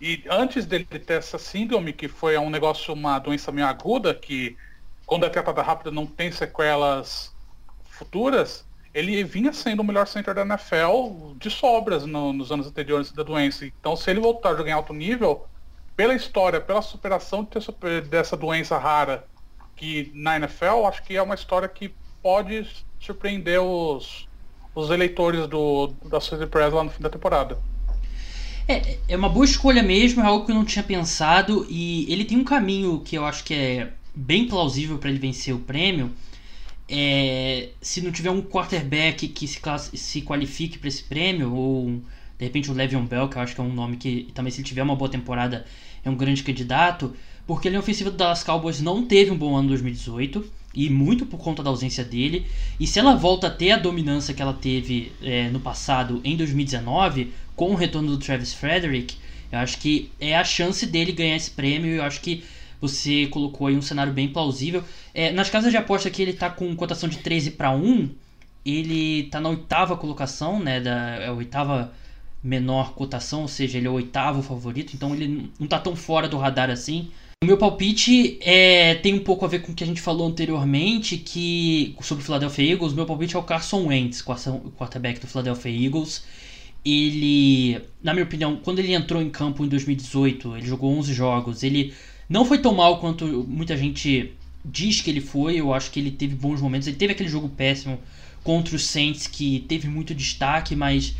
[0.00, 4.56] E antes dele ter essa síndrome, que foi um negócio, uma doença meio aguda, que
[5.06, 7.32] quando é tratada rápida não tem sequelas
[7.84, 13.12] futuras, ele vinha sendo o melhor center da NFL de sobras no, nos anos anteriores
[13.12, 13.64] da doença.
[13.64, 15.46] Então, se ele voltar a jogar em alto nível,
[15.96, 17.46] pela história, pela superação
[18.08, 19.24] dessa doença rara
[19.76, 24.28] que na NFL, acho que é uma história que pode surpreender os,
[24.74, 27.58] os eleitores do, da Associated Press lá no fim da temporada.
[28.68, 32.24] É, é uma boa escolha mesmo, é algo que eu não tinha pensado e ele
[32.24, 36.12] tem um caminho que eu acho que é bem plausível para ele vencer o prêmio.
[36.88, 39.60] É, se não tiver um quarterback que se,
[39.94, 42.00] se qualifique para esse prêmio, ou
[42.38, 44.60] de repente o Le'Veon Bell, que eu acho que é um nome que também se
[44.60, 45.66] ele tiver uma boa temporada
[46.04, 49.56] é um grande candidato, porque a linha ofensiva do Dallas Cowboys não teve um bom
[49.56, 52.46] ano em 2018 e muito por conta da ausência dele.
[52.78, 56.36] E se ela volta a ter a dominância que ela teve é, no passado em
[56.36, 59.16] 2019, com o retorno do Travis Frederick,
[59.50, 61.94] eu acho que é a chance dele ganhar esse prêmio.
[61.94, 62.42] Eu acho que
[62.80, 64.82] você colocou aí um cenário bem plausível.
[65.14, 68.08] É, nas casas de aposta que ele está com cotação de 13 para 1,
[68.64, 70.80] ele está na oitava colocação, né?
[70.80, 71.92] Da, é a oitava
[72.42, 76.28] menor cotação, ou seja, ele é o oitavo favorito, então ele não está tão fora
[76.28, 77.10] do radar assim.
[77.42, 80.28] O meu palpite é, tem um pouco a ver com o que a gente falou
[80.28, 82.94] anteriormente, que sobre o Philadelphia Eagles.
[82.94, 86.24] Meu palpite é o Carson Wentz, quarterback do Philadelphia Eagles
[86.84, 91.62] ele, na minha opinião, quando ele entrou em campo em 2018, ele jogou 11 jogos,
[91.62, 91.94] ele
[92.28, 94.32] não foi tão mal quanto muita gente
[94.64, 97.48] diz que ele foi, eu acho que ele teve bons momentos, ele teve aquele jogo
[97.48, 98.00] péssimo
[98.42, 101.14] contra os Saints que teve muito destaque, mas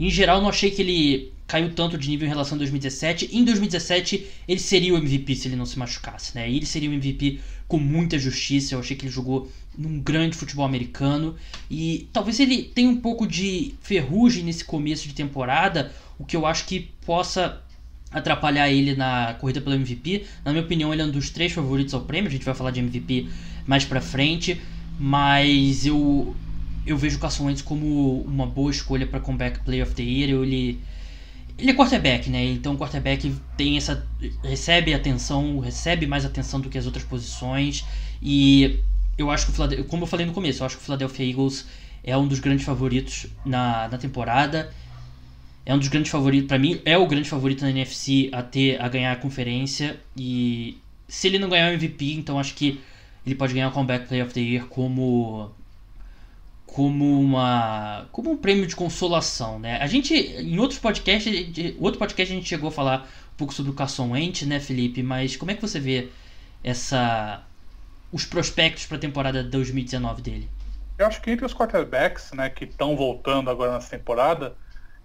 [0.00, 3.30] em geral não achei que ele caiu tanto de nível em relação a 2017.
[3.32, 6.50] Em 2017 ele seria o MVP se ele não se machucasse, né?
[6.50, 10.64] Ele seria o MVP com muita justiça, eu achei que ele jogou num grande futebol
[10.64, 11.34] americano
[11.70, 16.44] e talvez ele tenha um pouco de ferrugem nesse começo de temporada, o que eu
[16.46, 17.62] acho que possa
[18.12, 20.26] atrapalhar ele na corrida pelo MVP.
[20.44, 22.28] Na minha opinião, ele é um dos três favoritos ao prêmio.
[22.28, 23.28] A gente vai falar de MVP
[23.66, 24.60] mais pra frente,
[24.98, 26.36] mas eu
[26.84, 30.30] eu vejo o Carson Wentz como uma boa escolha para comeback player of the year.
[30.30, 30.80] Ele
[31.62, 32.44] ele é quarterback, né?
[32.44, 34.04] Então o quarterback tem essa
[34.42, 37.84] recebe atenção, recebe mais atenção do que as outras posições
[38.20, 38.80] e
[39.16, 41.66] eu acho que o como eu falei no começo, eu acho que o Philadelphia Eagles
[42.02, 44.72] é um dos grandes favoritos na, na temporada.
[45.64, 48.82] É um dos grandes favoritos, para mim, é o grande favorito na NFC a ter
[48.82, 50.00] a ganhar a conferência.
[50.16, 52.80] E se ele não ganhar o MVP, então acho que
[53.24, 55.52] ele pode ganhar o Comeback Player of the Year como
[56.72, 59.76] como uma como um prêmio de consolação, né?
[59.78, 61.30] A gente em outros podcasts,
[61.78, 65.02] outro podcast a gente chegou a falar um pouco sobre o Carson Wentz, né, Felipe?
[65.02, 66.08] Mas como é que você vê
[66.64, 67.42] essa
[68.10, 70.48] os prospectos para a temporada 2019 dele?
[70.96, 74.54] Eu acho que entre os quarterbacks, né, que estão voltando agora nessa temporada,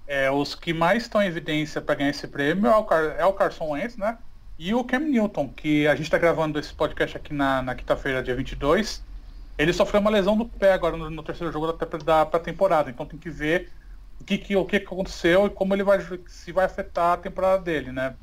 [0.08, 3.26] é, os que mais estão em evidência para ganhar esse prêmio é o, Car é
[3.26, 4.18] o Carson Wentz, né?
[4.58, 8.24] E o Cam Newton, que a gente está gravando esse podcast aqui na, na quinta-feira,
[8.24, 9.06] dia 22.
[9.58, 13.06] Ele sofreu uma lesão do pé agora no, no terceiro jogo da, da temporada, então
[13.06, 13.72] tem que ver
[14.20, 17.62] o que, que, o que aconteceu e como ele vai se vai afetar a temporada
[17.64, 18.16] dele, né?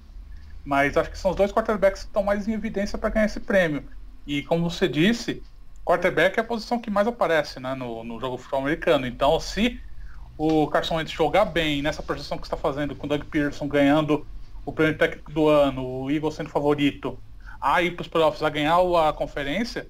[0.64, 3.40] Mas acho que são os dois quarterbacks que estão mais em evidência para ganhar esse
[3.40, 3.84] prêmio.
[4.26, 5.42] E como você disse,
[5.84, 9.06] quarterback é a posição que mais aparece né, no, no jogo futebol americano.
[9.06, 9.80] Então, se
[10.38, 14.26] o Carson Wentz jogar bem nessa projeção que está fazendo, com o Doug Pearson ganhando
[14.64, 17.18] o prêmio técnico do ano, o Eagles sendo favorito,
[17.60, 19.86] a ir para os playoffs a ganhar a conferência,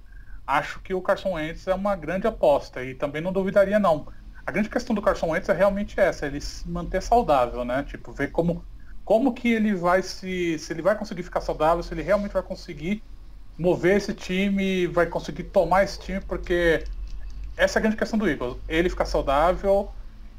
[0.47, 4.07] acho que o Carson Wentz é uma grande aposta e também não duvidaria não.
[4.47, 7.83] A grande questão do Carson Wentz é realmente essa, ele se manter saudável, né?
[7.85, 8.63] Tipo, ver como,
[9.05, 10.59] como que ele vai se.
[10.59, 13.03] se ele vai conseguir ficar saudável, se ele realmente vai conseguir
[13.59, 16.85] mover esse time, vai conseguir tomar esse time, porque
[17.57, 18.57] essa é a grande questão do Eagles.
[18.69, 19.91] Ele ficar saudável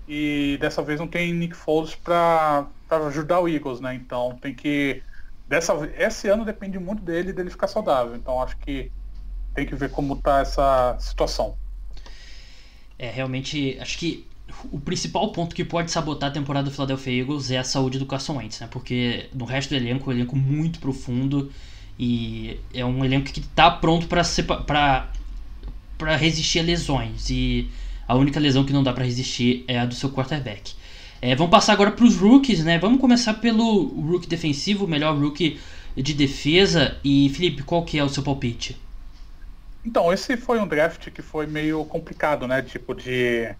[0.07, 2.67] e dessa vez não tem Nick Foles para
[3.07, 3.95] ajudar o Eagles, né?
[3.95, 5.01] Então tem que.
[5.47, 8.15] Dessa, esse ano depende muito dele dele ficar saudável.
[8.15, 8.91] Então acho que
[9.55, 11.55] tem que ver como tá essa situação.
[12.99, 14.27] É, realmente, acho que
[14.71, 18.05] o principal ponto que pode sabotar a temporada do Philadelphia Eagles é a saúde do
[18.05, 18.67] Carson Wentz, né?
[18.69, 21.51] Porque no resto do elenco, o um elenco muito profundo
[21.97, 24.23] e é um elenco que está pronto para
[25.97, 27.69] para resistir a lesões e
[28.05, 30.73] a única lesão que não dá para resistir é a do seu quarterback.
[31.21, 32.77] É, vamos passar agora para os rookies, né?
[32.77, 35.57] Vamos começar pelo rookie defensivo, melhor rookie
[35.95, 36.97] de defesa.
[37.03, 38.77] E Felipe, qual que é o seu palpite?
[39.85, 42.61] Então, esse foi um draft que foi meio complicado, né?
[42.63, 43.55] Tipo de,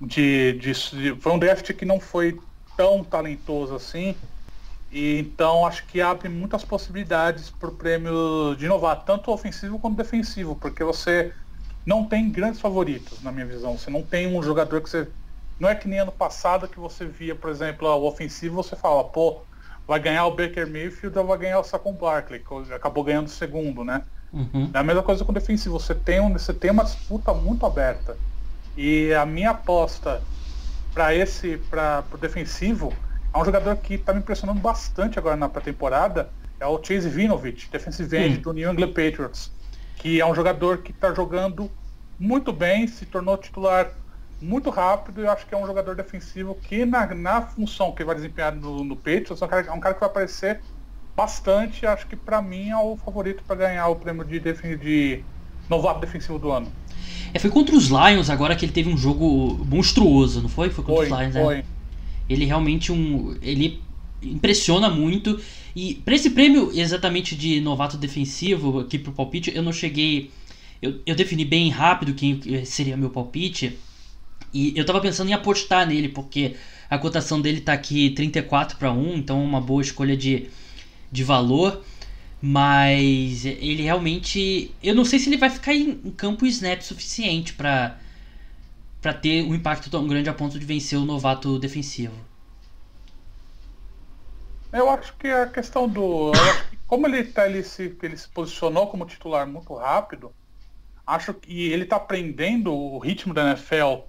[0.00, 0.72] de, de,
[1.14, 2.44] de foi um draft que não foi
[2.76, 4.20] tão talentoso assim.
[4.90, 9.96] E então acho que abre muitas possibilidades para o prêmio de inovar, tanto ofensivo quanto
[9.96, 11.34] defensivo, porque você
[11.86, 13.78] não tem grandes favoritos, na minha visão.
[13.78, 15.12] Você não tem um jogador que você.
[15.60, 19.10] Não é que nem ano passado que você via, por exemplo, o ofensivo, você fala,
[19.12, 19.46] pô,
[19.86, 23.30] vai ganhar o Baker Mayfield ou vai ganhar o Saquon Barkley, que acabou ganhando o
[23.30, 24.06] segundo, né?
[24.32, 24.70] Uhum.
[24.72, 27.64] É a mesma coisa com o defensivo, você tem, um, você tem uma disputa muito
[27.64, 28.16] aberta.
[28.76, 30.22] E a minha aposta
[30.92, 32.92] para esse, para o defensivo,
[33.32, 37.70] é um jogador que está me impressionando bastante agora na pré-temporada, é o Chase Vinovich,
[37.70, 38.42] defensive end hum.
[38.42, 39.52] do New England Patriots,
[39.96, 41.70] que é um jogador que está jogando
[42.18, 43.92] muito bem, se tornou titular
[44.40, 48.04] muito rápido e eu acho que é um jogador defensivo que na, na função que
[48.04, 50.60] vai desempenhar no, no Patriots é um, cara, é um cara que vai aparecer
[51.18, 51.84] bastante.
[51.84, 55.20] Acho que para mim é o favorito para ganhar o prêmio de, de
[55.68, 56.70] novato defensivo do ano.
[57.34, 60.70] É, foi contra os Lions agora que ele teve um jogo monstruoso, não foi?
[60.70, 61.42] Foi contra foi, os Lions, né?
[61.42, 61.56] foi.
[61.56, 61.64] né?
[62.30, 63.36] Ele realmente um.
[63.42, 63.82] Ele
[64.22, 65.40] impressiona muito.
[65.74, 70.30] E para esse prêmio exatamente de novato defensivo aqui pro palpite, eu não cheguei.
[70.80, 73.76] Eu, eu defini bem rápido quem seria meu palpite.
[74.54, 76.54] E eu tava pensando em apostar nele, porque
[76.88, 80.48] a cotação dele tá aqui 34 para 1, então é uma boa escolha de,
[81.10, 81.82] de valor.
[82.40, 84.72] Mas ele realmente.
[84.82, 87.98] Eu não sei se ele vai ficar em campo snap suficiente para
[89.00, 92.14] para ter um impacto tão grande a ponto de vencer o novato defensivo.
[94.72, 96.32] Eu acho que a questão do.
[96.86, 100.32] Como ele, tá, ele, se, ele se posicionou como titular muito rápido,
[101.06, 104.07] acho que ele está aprendendo o ritmo da NFL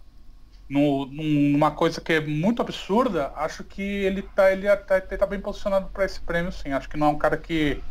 [0.70, 5.26] no, numa coisa que é muito absurda, acho que ele está ele tá, ele tá
[5.28, 6.72] bem posicionado para esse prêmio, sim.
[6.72, 7.86] Acho que não é um cara que.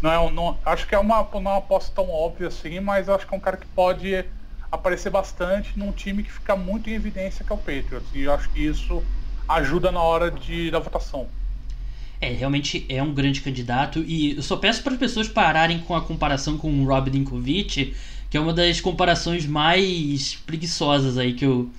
[0.00, 3.08] Não é, não, acho que é uma, não é uma aposta tão óbvia assim, mas
[3.08, 4.12] acho que é um cara que pode
[4.70, 8.12] aparecer bastante num time que fica muito em evidência que é o Patriots.
[8.14, 9.08] E acho que isso
[9.48, 11.34] ajuda na hora de, da votação.
[12.20, 15.94] É, realmente é um grande candidato e eu só peço para as pessoas pararem com
[15.94, 17.94] a comparação com o Rob Dinkovic,
[18.30, 21.70] que é uma das comparações mais preguiçosas aí que eu,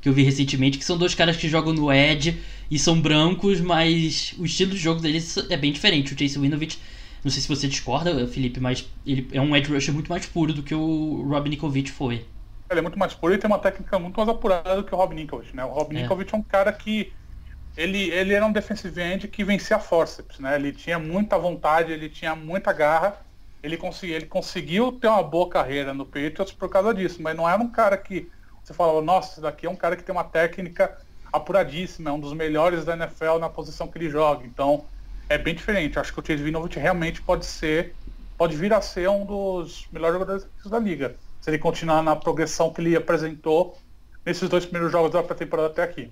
[0.00, 2.40] que eu vi recentemente, que são dois caras que jogam no Edge
[2.70, 6.14] e são brancos, mas o estilo de jogo deles é bem diferente.
[6.14, 6.78] O Chase Winovich,
[7.22, 10.52] não sei se você discorda, Felipe, mas ele é um edge rusher muito mais puro
[10.52, 12.24] do que o Rob Nikovic foi.
[12.70, 14.96] Ele é muito mais puro e tem uma técnica muito mais apurada do que o
[14.96, 15.64] Rob Nikovic, né?
[15.64, 16.02] O Rob é.
[16.02, 17.12] Nikovic é um cara que
[17.76, 20.54] ele, ele era um defensive end que vencia a forceps, né?
[20.56, 23.16] Ele tinha muita vontade, ele tinha muita garra.
[23.62, 27.48] Ele, consegui, ele conseguiu ter uma boa carreira no Patriots por causa disso, mas não
[27.48, 28.30] era um cara que
[28.70, 30.96] você falava, nossa, esse daqui é um cara que tem uma técnica
[31.32, 34.46] apuradíssima, é um dos melhores da NFL na posição que ele joga.
[34.46, 34.84] Então,
[35.28, 35.98] é bem diferente.
[35.98, 37.94] Acho que o Chase Vinovich realmente pode ser,
[38.38, 41.16] pode vir a ser um dos melhores jogadores da liga.
[41.40, 43.76] Se ele continuar na progressão que ele apresentou
[44.24, 46.10] nesses dois primeiros jogos da pré-temporada até aqui.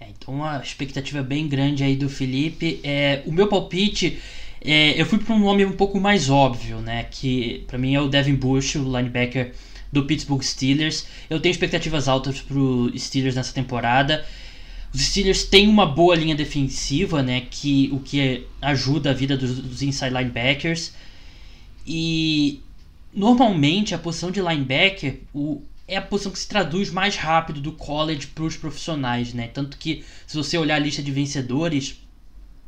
[0.00, 2.80] É, então uma expectativa bem grande aí do Felipe.
[2.84, 4.20] É, o meu palpite,
[4.60, 7.04] é, eu fui para um nome um pouco mais óbvio, né?
[7.10, 9.54] Que para mim é o Devin Bush, o linebacker
[9.94, 11.06] do Pittsburgh Steelers.
[11.30, 14.26] Eu tenho expectativas altas para os Steelers nessa temporada.
[14.92, 17.46] Os Steelers têm uma boa linha defensiva, né?
[17.50, 20.92] Que o que ajuda a vida dos, dos inside linebackers.
[21.86, 22.60] E
[23.12, 27.72] normalmente a posição de linebacker o, é a posição que se traduz mais rápido do
[27.72, 29.48] college para os profissionais, né?
[29.48, 32.00] Tanto que se você olhar a lista de vencedores,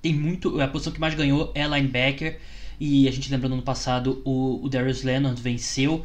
[0.00, 2.38] tem muito a posição que mais ganhou é linebacker.
[2.78, 6.04] E a gente lembra no ano passado o, o Darius Leonard venceu.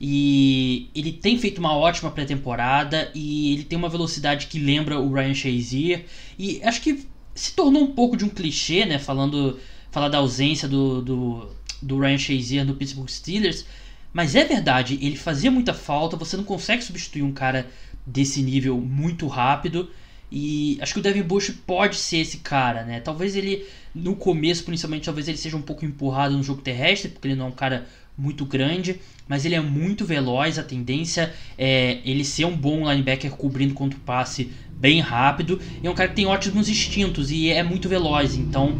[0.00, 5.12] E ele tem feito uma ótima pré-temporada e ele tem uma velocidade que lembra o
[5.12, 6.04] Ryan Shazier.
[6.38, 8.98] E acho que se tornou um pouco de um clichê, né?
[8.98, 9.58] Falando,
[9.90, 13.64] falar da ausência do, do, do Ryan Shazier no Pittsburgh Steelers.
[14.12, 16.16] Mas é verdade, ele fazia muita falta.
[16.16, 17.66] Você não consegue substituir um cara
[18.06, 19.90] desse nível muito rápido.
[20.30, 23.00] E acho que o Devin Bush pode ser esse cara, né?
[23.00, 27.28] Talvez ele, no começo, principalmente, talvez ele seja um pouco empurrado no jogo terrestre, porque
[27.28, 27.86] ele não é um cara
[28.16, 30.58] muito grande, mas ele é muito veloz.
[30.58, 35.60] A tendência é ele ser um bom linebacker cobrindo contra o passe bem rápido.
[35.82, 38.34] E é um cara que tem ótimos instintos e é muito veloz.
[38.34, 38.76] Então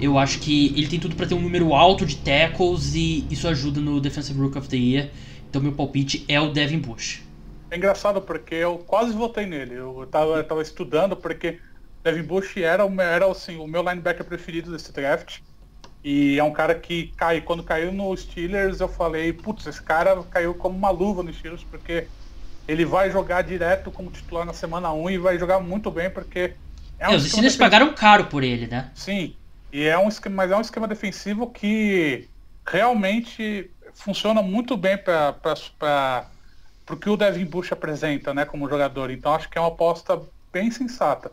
[0.00, 3.48] eu acho que ele tem tudo para ter um número alto de tackles e isso
[3.48, 5.10] ajuda no Defensive Rook of the Year.
[5.48, 7.22] Então meu palpite é o Devin Bush.
[7.70, 9.74] É engraçado porque eu quase votei nele.
[9.74, 11.58] Eu tava, eu tava estudando porque
[12.04, 15.40] Devin Bush era, era assim, o meu linebacker preferido desse draft.
[16.08, 20.22] E é um cara que cai, quando caiu no Steelers, eu falei, putz, esse cara
[20.30, 22.06] caiu como uma luva no Steelers, porque
[22.68, 26.52] ele vai jogar direto como titular na semana 1 e vai jogar muito bem, porque
[26.96, 28.88] é um é, os Steelers pagaram caro por ele, né?
[28.94, 29.34] Sim.
[29.72, 32.28] E é um esquema, mas é um esquema defensivo que
[32.64, 35.34] realmente funciona muito bem para
[36.88, 39.10] o que o Devin Bush apresenta, né, como jogador.
[39.10, 41.32] Então acho que é uma aposta bem sensata.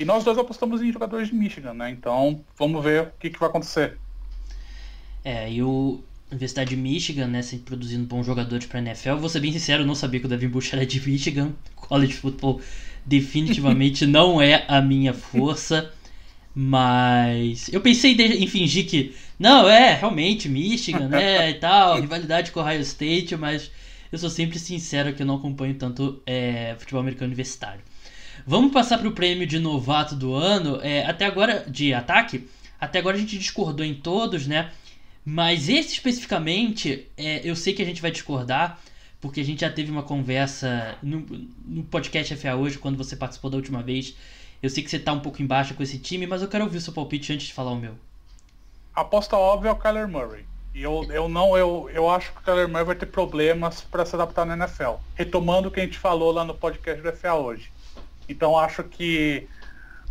[0.00, 1.90] E nós dois apostamos em jogadores de Michigan, né?
[1.90, 3.98] Então vamos ver o que, que vai acontecer.
[5.26, 5.98] É, e o
[6.30, 9.16] Universidade de Michigan, né, sempre produzindo bons jogadores para NFL.
[9.16, 11.52] Vou ser bem sincero, eu não sabia que o Devin Bush era de Michigan.
[11.74, 12.60] College football
[13.04, 15.92] definitivamente não é a minha força.
[16.54, 22.60] Mas eu pensei em fingir que não, é realmente Michigan, né, e tal, rivalidade com
[22.60, 23.68] o Ohio State, mas
[24.12, 27.80] eu sou sempre sincero que eu não acompanho tanto é, futebol americano universitário.
[28.46, 30.78] Vamos passar para o prêmio de novato do ano.
[30.82, 32.46] É, até agora, de ataque,
[32.80, 34.70] até agora a gente discordou em todos, né?
[35.28, 38.78] Mas esse especificamente, é, eu sei que a gente vai discordar,
[39.20, 41.26] porque a gente já teve uma conversa no,
[41.64, 44.16] no podcast FA hoje, quando você participou da última vez.
[44.62, 46.78] Eu sei que você tá um pouco embaixo com esse time, mas eu quero ouvir
[46.78, 47.94] o seu palpite antes de falar o meu.
[48.94, 50.44] Aposta óbvia é o Kyler Murray.
[50.72, 54.06] E eu, eu não, eu, eu acho que o Kyler Murray vai ter problemas para
[54.06, 54.92] se adaptar na NFL.
[55.16, 57.68] Retomando o que a gente falou lá no podcast do FA hoje.
[58.28, 59.48] Então acho que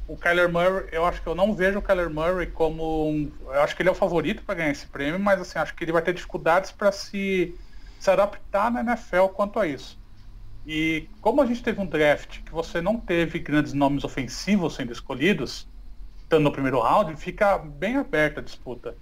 [0.08, 3.62] o Kyler Murray, eu acho que eu não vejo o Kyler Murray como um, eu
[3.62, 5.92] acho que ele é o favorito para ganhar esse prêmio, mas assim, acho que ele
[5.92, 7.56] vai ter dificuldades para se,
[8.00, 9.98] se adaptar na NFL quanto a isso.
[10.66, 14.92] E como a gente teve um draft que você não teve grandes nomes ofensivos sendo
[14.92, 15.68] escolhidos,
[16.22, 18.96] estando no primeiro round, fica bem aberta a disputa.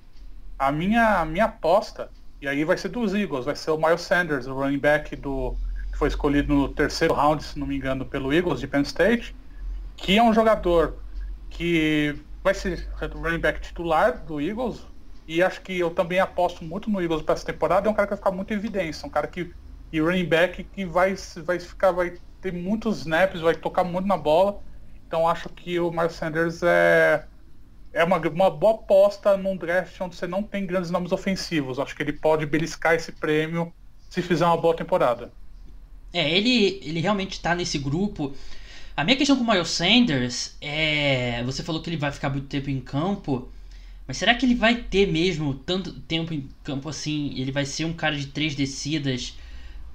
[0.57, 2.09] A minha, a minha aposta,
[2.41, 5.55] e aí vai ser dos Eagles, vai ser o Miles Sanders, o running back do,
[5.91, 9.35] que foi escolhido no terceiro round, se não me engano, pelo Eagles de Penn State,
[9.95, 10.97] que é um jogador
[11.49, 14.85] que vai ser running back titular do Eagles,
[15.27, 18.07] e acho que eu também aposto muito no Eagles para essa temporada, é um cara
[18.07, 19.53] que vai ficar muito em evidência, um cara que
[19.93, 21.15] e running back que vai,
[21.45, 24.59] vai ficar, vai ter muitos snaps, vai tocar muito na bola.
[25.05, 27.23] Então acho que o Miles Sanders é,
[27.93, 31.77] é uma, uma boa aposta num draft onde você não tem grandes nomes ofensivos.
[31.77, 33.71] Acho que ele pode beliscar esse prêmio
[34.09, 35.31] se fizer uma boa temporada.
[36.11, 38.33] É, ele, ele realmente está nesse grupo.
[38.95, 41.43] A minha questão com o Miles Sanders é.
[41.45, 43.49] Você falou que ele vai ficar muito tempo em campo.
[44.07, 47.33] Mas será que ele vai ter mesmo tanto tempo em campo assim?
[47.37, 49.33] Ele vai ser um cara de três descidas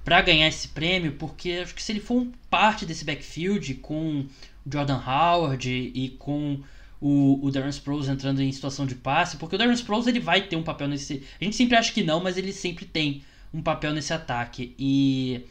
[0.03, 4.21] para ganhar esse prêmio, porque acho que se ele for parte desse backfield com
[4.65, 6.59] o Jordan Howard e com
[6.99, 10.41] o, o Darren Sproles entrando em situação de passe, porque o Darren Sproles ele vai
[10.41, 11.23] ter um papel nesse.
[11.39, 13.23] A gente sempre acha que não, mas ele sempre tem
[13.53, 14.73] um papel nesse ataque.
[14.77, 15.41] E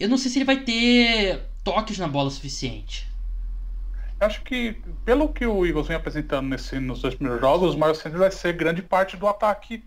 [0.00, 3.08] eu não sei se ele vai ter toques na bola suficiente.
[4.20, 4.72] Acho que,
[5.04, 8.30] pelo que o Eagles vem apresentando nesse, nos dois primeiros jogos, o Miles Sanders vai
[8.30, 9.84] ser grande parte do ataque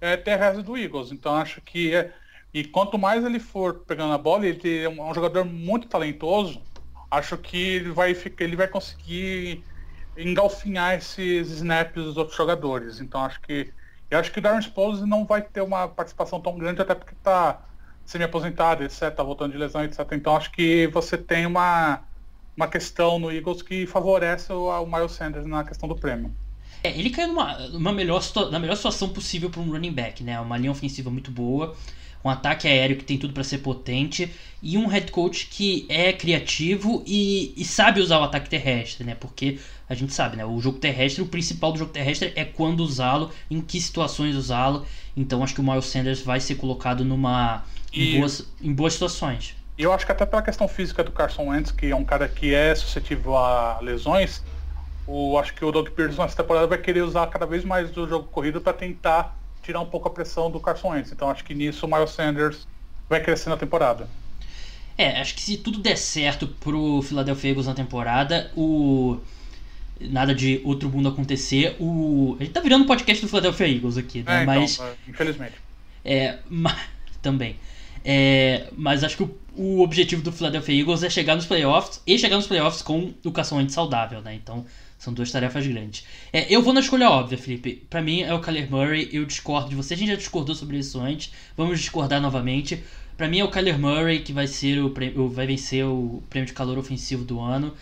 [0.00, 1.10] é, terrestre do Eagles.
[1.10, 2.12] Então acho que é,
[2.52, 6.62] e quanto mais ele for pegando a bola, ele é um jogador muito talentoso,
[7.10, 9.64] acho que ele vai, ele vai conseguir
[10.16, 13.00] engalfinhar esses snaps dos outros jogadores.
[13.00, 13.72] Então acho que.
[14.10, 17.14] Eu acho que o Darren Sproles não vai ter uma participação tão grande, até porque
[17.14, 17.66] está
[18.04, 20.00] semi-aposentado, etc., tá voltando de lesão, etc.
[20.12, 22.00] Então acho que você tem uma,
[22.56, 26.34] uma questão no Eagles que favorece o, o Miles Sanders na questão do prêmio.
[26.82, 30.38] É, ele caiu numa, numa melhor, na melhor situação possível para um running back, né?
[30.40, 31.74] Uma linha ofensiva muito boa
[32.24, 36.12] um ataque aéreo que tem tudo para ser potente e um head coach que é
[36.12, 39.14] criativo e, e, sabe usar o ataque terrestre, né?
[39.14, 40.44] Porque a gente sabe, né?
[40.46, 44.86] O jogo terrestre, o principal do jogo terrestre é quando usá-lo, em que situações usá-lo.
[45.14, 47.62] Então acho que o Miles Sanders vai ser colocado numa
[47.92, 48.16] e...
[48.16, 49.54] em, boas, em boas situações.
[49.76, 52.26] E eu acho que até pela questão física do Carson Wentz, que é um cara
[52.26, 54.42] que é suscetível a lesões,
[55.06, 58.08] o, acho que o Doug Pearson nessa temporada vai querer usar cada vez mais o
[58.08, 61.12] jogo corrido para tentar tirar um pouco a pressão do Carson Wentz.
[61.12, 62.66] Então acho que nisso o Miles Sanders
[63.08, 64.08] vai crescer na temporada.
[64.96, 69.18] É, acho que se tudo der certo pro Philadelphia Eagles na temporada, o
[70.00, 74.22] nada de outro mundo acontecer, o a gente tá virando podcast do Philadelphia Eagles aqui,
[74.22, 74.40] né?
[74.40, 75.54] É, então, mas é, infelizmente.
[76.04, 76.76] É, mas,
[77.22, 77.56] também.
[78.04, 82.18] É, mas acho que o, o, objetivo do Philadelphia Eagles é chegar nos playoffs e
[82.18, 84.34] chegar nos playoffs com o Carson Wentz saudável, né?
[84.34, 84.64] Então
[85.04, 86.04] são duas tarefas grandes.
[86.32, 87.84] É, eu vou na escolha óbvia, Felipe.
[87.90, 89.10] Para mim é o Kyler Murray.
[89.12, 89.94] Eu discordo de você.
[89.94, 91.30] A gente já discordou sobre isso antes.
[91.56, 92.82] Vamos discordar novamente.
[93.16, 96.46] Para mim é o Kyler Murray que vai ser o prêmio, vai vencer o prêmio
[96.46, 97.74] de calor ofensivo do ano.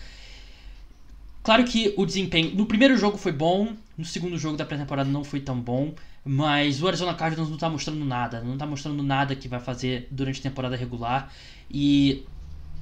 [1.41, 5.23] Claro que o desempenho no primeiro jogo foi bom, no segundo jogo da pré-temporada não
[5.23, 5.93] foi tão bom,
[6.23, 10.07] mas o Arizona Cardinals não tá mostrando nada, não tá mostrando nada que vai fazer
[10.09, 11.33] durante a temporada regular
[11.69, 12.23] e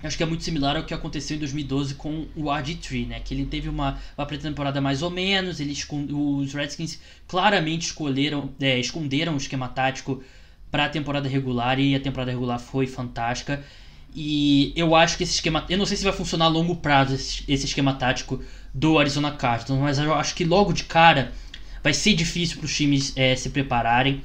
[0.03, 3.19] acho que é muito similar ao que aconteceu em 2012 com o RG3, né?
[3.19, 8.79] Que ele teve uma, uma pré-temporada mais ou menos, eles, os Redskins claramente escolheram, é,
[8.79, 10.23] esconderam o esquema tático
[10.71, 13.63] para a temporada regular e a temporada regular foi fantástica.
[14.13, 17.13] E eu acho que esse esquema, eu não sei se vai funcionar a longo prazo
[17.13, 18.41] esse, esse esquema tático
[18.73, 21.31] do Arizona Cardinals, mas eu acho que logo de cara
[21.83, 24.21] vai ser difícil para os times é, se prepararem.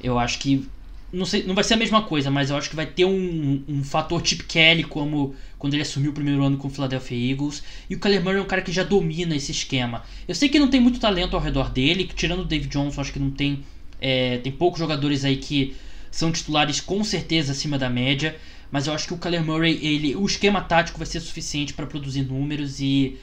[0.00, 0.68] Eu acho que
[1.12, 3.64] não, sei, não vai ser a mesma coisa, mas eu acho que vai ter um,
[3.66, 7.62] um fator Chip Kelly, como quando ele assumiu o primeiro ano com o Philadelphia Eagles.
[7.88, 10.04] E o Kyler Murray é um cara que já domina esse esquema.
[10.26, 13.12] Eu sei que não tem muito talento ao redor dele, tirando o David Johnson, acho
[13.12, 13.64] que não tem.
[14.00, 15.74] É, tem poucos jogadores aí que
[16.10, 18.36] são titulares com certeza acima da média.
[18.70, 21.86] Mas eu acho que o Kyler Murray, ele, o esquema tático vai ser suficiente para
[21.86, 22.80] produzir números.
[22.80, 23.16] E,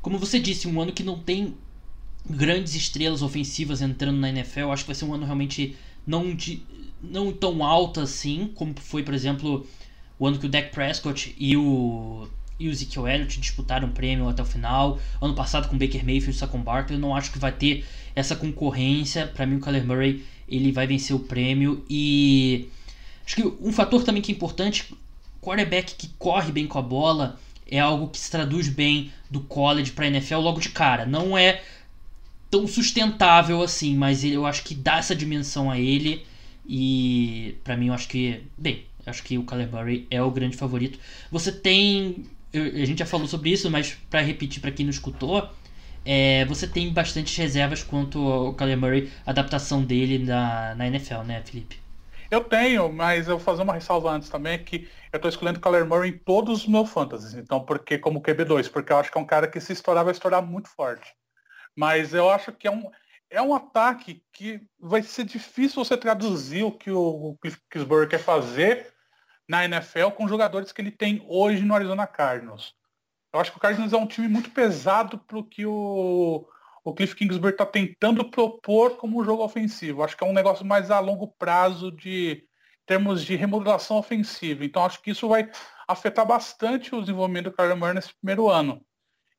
[0.00, 1.54] como você disse, um ano que não tem
[2.28, 5.76] grandes estrelas ofensivas entrando na NFL, acho que vai ser um ano realmente
[6.06, 6.62] não de
[7.02, 9.66] não tão alta assim, como foi, por exemplo,
[10.18, 12.26] o ano que o Dak Prescott e o,
[12.58, 14.98] e o Ezekiel Elliott disputaram o prêmio até o final.
[15.20, 17.84] Ano passado com Baker Mayfield e Saquon Barkley, eu não acho que vai ter
[18.14, 19.26] essa concorrência.
[19.26, 22.68] Para mim o Kyler Murray ele vai vencer o prêmio e
[23.24, 24.94] acho que um fator também que é importante,
[25.42, 27.38] quarterback que corre bem com a bola
[27.68, 31.04] é algo que se traduz bem do college para NFL logo de cara.
[31.04, 31.62] Não é
[32.48, 36.24] tão sustentável assim, mas eu acho que dá essa dimensão a ele
[36.68, 40.98] e para mim eu acho que, bem, acho que o Murray é o grande favorito.
[41.30, 45.48] Você tem, a gente já falou sobre isso, mas para repetir para quem não escutou,
[46.04, 51.22] é, você tem bastante reservas quanto ao Kyler Murray, a adaptação dele na, na NFL,
[51.22, 51.80] né, Felipe?
[52.30, 55.62] Eu tenho, mas eu vou fazer uma ressalva antes também, que eu estou escolhendo o
[55.62, 59.18] Kyler Murray em todos os meus fantasies, então, porque como QB2, porque eu acho que
[59.18, 61.12] é um cara que se estourar, vai estourar muito forte.
[61.76, 62.90] Mas eu acho que é um,
[63.30, 68.18] é um ataque que vai ser difícil você traduzir o que o Cliff Kingsbury quer
[68.18, 68.92] fazer
[69.48, 72.74] na NFL com os jogadores que ele tem hoje no Arizona Cardinals.
[73.32, 76.48] Eu acho que o Cardinals é um time muito pesado para o que o,
[76.96, 80.02] Cliff Kingsbury está tentando propor como jogo ofensivo.
[80.02, 82.44] Acho que é um negócio mais a longo prazo de
[82.86, 84.64] termos de remodelação ofensiva.
[84.64, 85.50] Então acho que isso vai
[85.86, 88.80] afetar bastante o desenvolvimento do Kyler Murray nesse primeiro ano.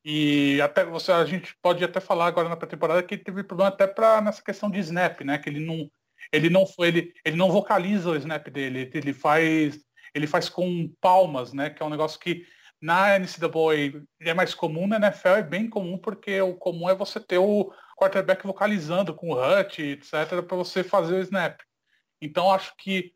[0.04, 3.70] E até você, a gente pode até falar agora na pré-temporada que ele teve problema
[3.70, 5.38] até para nessa questão de snap, né?
[5.38, 5.90] Que ele não,
[6.32, 9.80] ele não foi, ele, ele não vocaliza o snap dele, ele faz,
[10.14, 11.70] ele faz com palmas, né?
[11.70, 12.46] Que é um negócio que
[12.82, 17.20] na NCAA é mais comum, na NFL é bem comum, porque o comum é você
[17.20, 21.60] ter o quarterback vocalizando com o hut, etc., para você fazer o snap.
[22.22, 23.14] Então acho que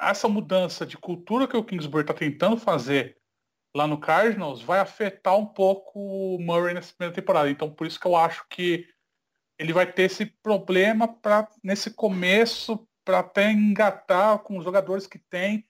[0.00, 3.18] essa mudança de cultura que o Kingsbury está tentando fazer
[3.74, 7.50] lá no Cardinals vai afetar um pouco o Murray nessa primeira temporada.
[7.50, 8.86] Então por isso que eu acho que
[9.58, 15.18] ele vai ter esse problema para nesse começo para até engatar com os jogadores que
[15.18, 15.68] tem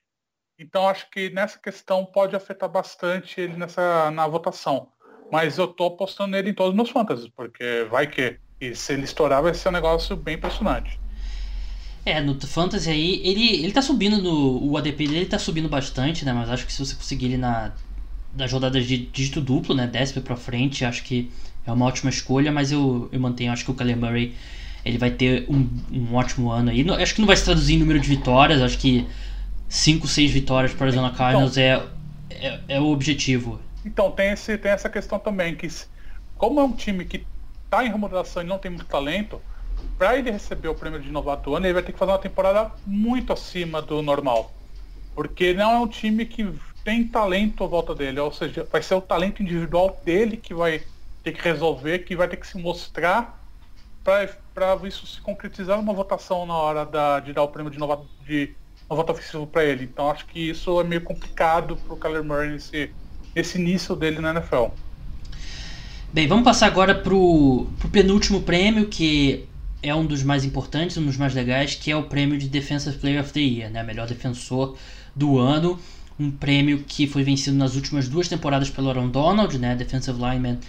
[0.59, 4.89] então acho que nessa questão pode afetar bastante ele nessa na votação.
[5.31, 8.37] Mas eu tô apostando nele em todos os meus fantasies, porque vai que.
[8.59, 10.99] E se ele estourar vai ser um negócio bem impressionante.
[12.05, 14.69] É, no Fantasy aí, ele, ele tá subindo no.
[14.69, 16.33] O ADP dele tá subindo bastante, né?
[16.33, 17.73] Mas acho que se você conseguir ele na.
[18.35, 19.87] Nas rodadas de dígito duplo, né?
[19.87, 21.31] Desce pra frente, acho que
[21.65, 24.35] é uma ótima escolha, mas eu, eu mantenho, acho que o Kyler Murray
[24.83, 26.85] ele vai ter um, um ótimo ano aí.
[27.01, 29.07] Acho que não vai se traduzir em número de vitórias, acho que
[29.67, 31.87] 5, 6 vitórias para a Arizona Cardinals então,
[32.29, 33.59] é, é, é, o objetivo.
[33.85, 35.67] Então, tem, esse, tem essa questão também, que
[36.37, 37.25] como é um time que
[37.65, 39.41] está em remodelação e não tem muito talento,
[39.97, 42.71] para ele receber o prêmio de novato ano, ele vai ter que fazer uma temporada
[42.85, 44.53] muito acima do normal.
[45.13, 46.47] Porque não é um time que
[46.89, 50.81] tem talento à volta dele, ou seja, vai ser o talento individual dele que vai
[51.23, 53.39] ter que resolver, que vai ter que se mostrar
[54.03, 54.27] para
[54.87, 58.55] isso se concretizar numa votação na hora da, de dar o prêmio de novato de
[58.89, 59.83] uma volta ofensiva para ele.
[59.83, 62.89] Então acho que isso é meio complicado para o Kyler Murray nesse,
[63.35, 64.69] nesse início dele na NFL.
[66.11, 69.47] Bem, vamos passar agora para o penúltimo prêmio, que
[69.83, 72.97] é um dos mais importantes, um dos mais legais, que é o prêmio de Defensive
[72.97, 73.83] Player of the Year, né?
[73.83, 74.75] melhor defensor
[75.15, 75.79] do ano.
[76.19, 79.75] Um prêmio que foi vencido nas últimas duas temporadas pelo Aaron Donald, né?
[79.75, 80.59] defensive lineman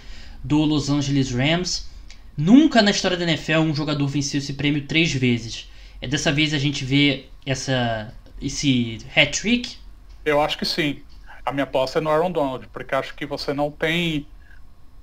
[0.43, 1.89] do Los Angeles Rams.
[2.37, 5.69] Nunca na história da NFL um jogador venceu esse prêmio três vezes.
[6.01, 9.77] É, dessa vez a gente vê essa, esse hat-trick?
[10.25, 11.01] Eu acho que sim.
[11.45, 14.25] A minha aposta é no Aaron Donald, porque acho que você não tem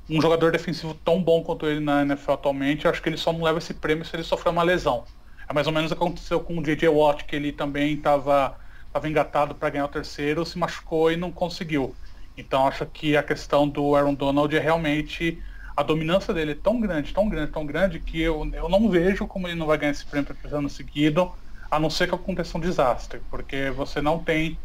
[0.09, 2.89] um jogador defensivo tão bom quanto ele na NFL atualmente.
[2.89, 5.05] Acho que ele só não leva esse prêmio se ele sofrer uma lesão.
[5.49, 6.89] É mais ou menos o que aconteceu com o J.J.
[6.89, 8.57] Watt, que ele também estava
[8.99, 11.97] tava engatado para ganhar o terceiro, se machucou e não conseguiu.
[12.37, 15.41] Então acho que a questão do Aaron Donald é realmente
[15.77, 19.27] a dominância dele é tão grande, tão grande, tão grande que eu, eu não vejo
[19.27, 21.33] como ele não vai ganhar esse prêmio por ano seguido
[21.71, 24.59] a não ser que aconteça um desastre, porque você não tem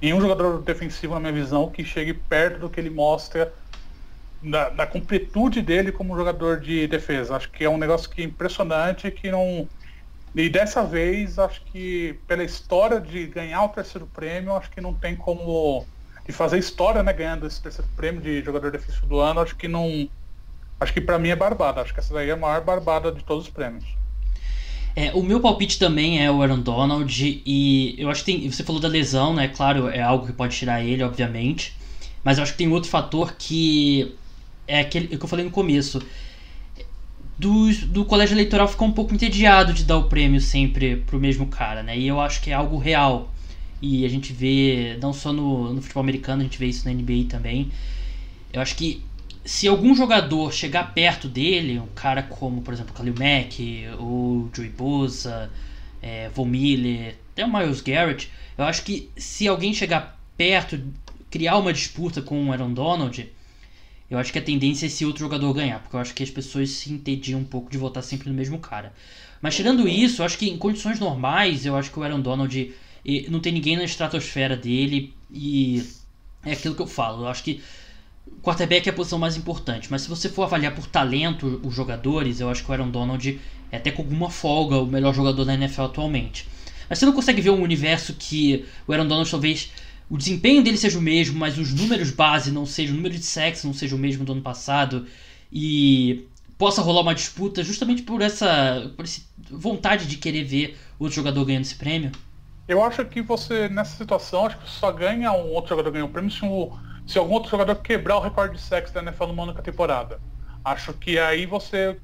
[0.00, 3.54] nenhum jogador defensivo, na minha visão, que chegue perto do que ele mostra
[4.42, 7.36] da, da completude dele como jogador de defesa.
[7.36, 9.70] Acho que é um negócio que é impressionante, que não.
[10.34, 14.94] E dessa vez, acho que pela história de ganhar o terceiro prêmio, acho que não
[14.94, 15.86] tem como.
[16.24, 19.68] De fazer história, né, ganhando esse terceiro prêmio de jogador defensivo do ano, acho que
[19.68, 20.08] não.
[20.80, 21.80] Acho que para mim é barbada.
[21.80, 23.84] Acho que essa daí é a maior barbada de todos os prêmios.
[24.94, 28.62] É, o meu palpite também é o Aaron Donald e eu acho que tem, você
[28.62, 29.48] falou da lesão, né?
[29.48, 31.74] Claro, é algo que pode tirar ele, obviamente,
[32.22, 34.14] mas eu acho que tem outro fator que
[34.66, 36.02] é aquele que eu falei no começo.
[37.38, 41.46] Do, do colégio eleitoral ficou um pouco entediado de dar o prêmio sempre pro mesmo
[41.46, 41.98] cara, né?
[41.98, 43.32] E eu acho que é algo real.
[43.80, 46.94] E a gente vê, não só no, no futebol americano, a gente vê isso na
[46.94, 47.70] NBA também.
[48.52, 49.02] Eu acho que
[49.44, 54.68] se algum jogador chegar perto dele, um cara como, por exemplo, Khalil Mack, ou Joey
[54.68, 55.50] Bosa,
[56.00, 60.80] é, Von Miller, até o Miles Garrett, eu acho que se alguém chegar perto
[61.30, 63.26] criar uma disputa com o Aaron Donald,
[64.12, 66.30] eu acho que a tendência é esse outro jogador ganhar, porque eu acho que as
[66.30, 68.92] pessoas se entediam um pouco de votar sempre no mesmo cara.
[69.40, 72.72] Mas tirando isso, eu acho que em condições normais, eu acho que o Aaron Donald
[73.28, 75.82] não tem ninguém na estratosfera dele e
[76.44, 77.24] é aquilo que eu falo.
[77.24, 77.60] Eu acho que
[78.42, 82.40] quarterback é a posição mais importante, mas se você for avaliar por talento os jogadores,
[82.40, 83.40] eu acho que o Aaron Donald
[83.70, 86.46] é até com alguma folga o melhor jogador da NFL atualmente.
[86.88, 89.72] Mas você não consegue ver um universo que o Aaron Donald talvez
[90.12, 93.24] o desempenho dele seja o mesmo, mas os números base não sejam, o número de
[93.24, 95.06] sacks não seja o mesmo do ano passado
[95.50, 101.16] e possa rolar uma disputa justamente por essa, por essa vontade de querer ver outro
[101.16, 102.12] jogador ganhando esse prêmio?
[102.68, 106.10] Eu acho que você, nessa situação, acho que só ganha um outro jogador ganhar o
[106.10, 106.70] prêmio se, um,
[107.06, 110.20] se algum outro jogador quebrar o recorde de sexo da NFL numa única temporada.
[110.62, 111.98] Acho que aí você.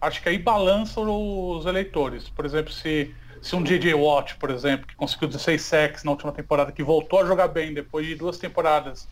[0.00, 2.28] Acho que aí balança os eleitores.
[2.28, 3.12] Por exemplo, se
[3.42, 7.20] se um DJ Watt, por exemplo, que conseguiu 16 sacks na última temporada, que voltou
[7.20, 9.08] a jogar bem depois de duas temporadas,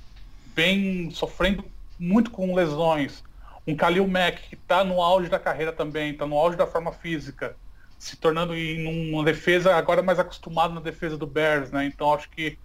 [0.54, 1.64] bem sofrendo
[1.98, 3.24] muito com lesões,
[3.66, 6.92] um Khalil Mack que está no auge da carreira também, está no auge da forma
[6.92, 7.56] física,
[7.98, 11.84] se tornando em uma defesa agora mais acostumado na defesa do Bears, né?
[11.84, 12.56] Então acho que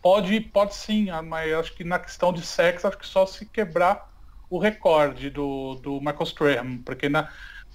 [0.00, 3.44] pode, pode sim, ah, mas acho que na questão de sexo, acho que só se
[3.46, 4.08] quebrar
[4.48, 7.28] o recorde do, do Michael Strahan, porque na,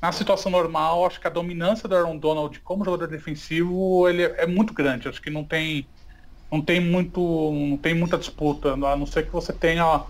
[0.06, 4.46] na situação normal, acho que a dominância do Aaron Donald como jogador defensivo ele é
[4.46, 5.10] muito grande.
[5.10, 5.88] Acho que não tem
[6.52, 10.04] não tem muito não tem muita disputa, a não ser que você tenha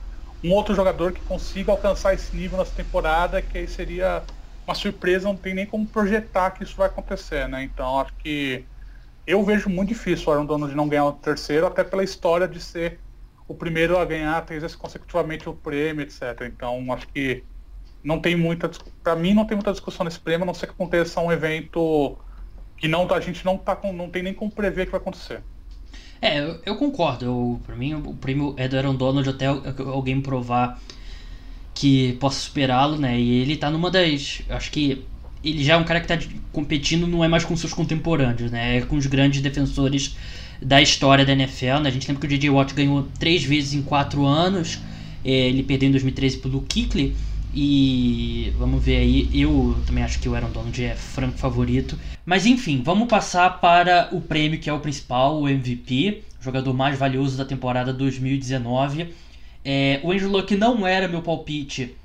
[0.44, 4.22] um outro jogador que consiga alcançar esse nível nessa temporada, que aí seria
[4.68, 7.64] uma surpresa, não tem nem como projetar que isso vai acontecer, né?
[7.64, 8.66] Então acho que
[9.26, 12.60] eu vejo muito difícil o Aaron Donald não ganhar o terceiro, até pela história de
[12.60, 13.00] ser
[13.48, 16.42] o primeiro a ganhar três vezes consecutivamente o prêmio, etc.
[16.42, 17.46] Então acho que
[18.06, 18.70] não tem muita.
[19.04, 22.16] para mim não tem muita discussão nesse prêmio, a não ser que aconteça um evento
[22.78, 25.42] que não, a gente não, tá com, não tem nem como prever que vai acontecer.
[26.22, 27.26] É, eu, eu concordo.
[27.26, 30.80] Eu, pra mim, o prêmio é do Aaron Donald até alguém provar
[31.74, 33.20] que possa superá-lo, né?
[33.20, 34.44] E ele tá numa das.
[34.50, 35.04] Acho que
[35.44, 36.18] ele já é um cara que tá
[36.52, 38.78] competindo, não é mais com seus contemporâneos, né?
[38.78, 40.16] É com os grandes defensores
[40.62, 41.90] da história da NFL, né?
[41.90, 42.50] A gente lembra que o J.J.
[42.50, 44.80] Watt ganhou três vezes em quatro anos.
[45.24, 47.16] É, ele perdeu em 2013 pelo Kickley.
[47.58, 51.98] E vamos ver aí, eu também acho que o Aaron Donald é franco favorito.
[52.26, 57.00] Mas enfim, vamos passar para o prêmio que é o principal, o MVP, jogador mais
[57.00, 59.14] valioso da temporada 2019.
[59.64, 61.96] É, o Andrew Luck não era meu palpite,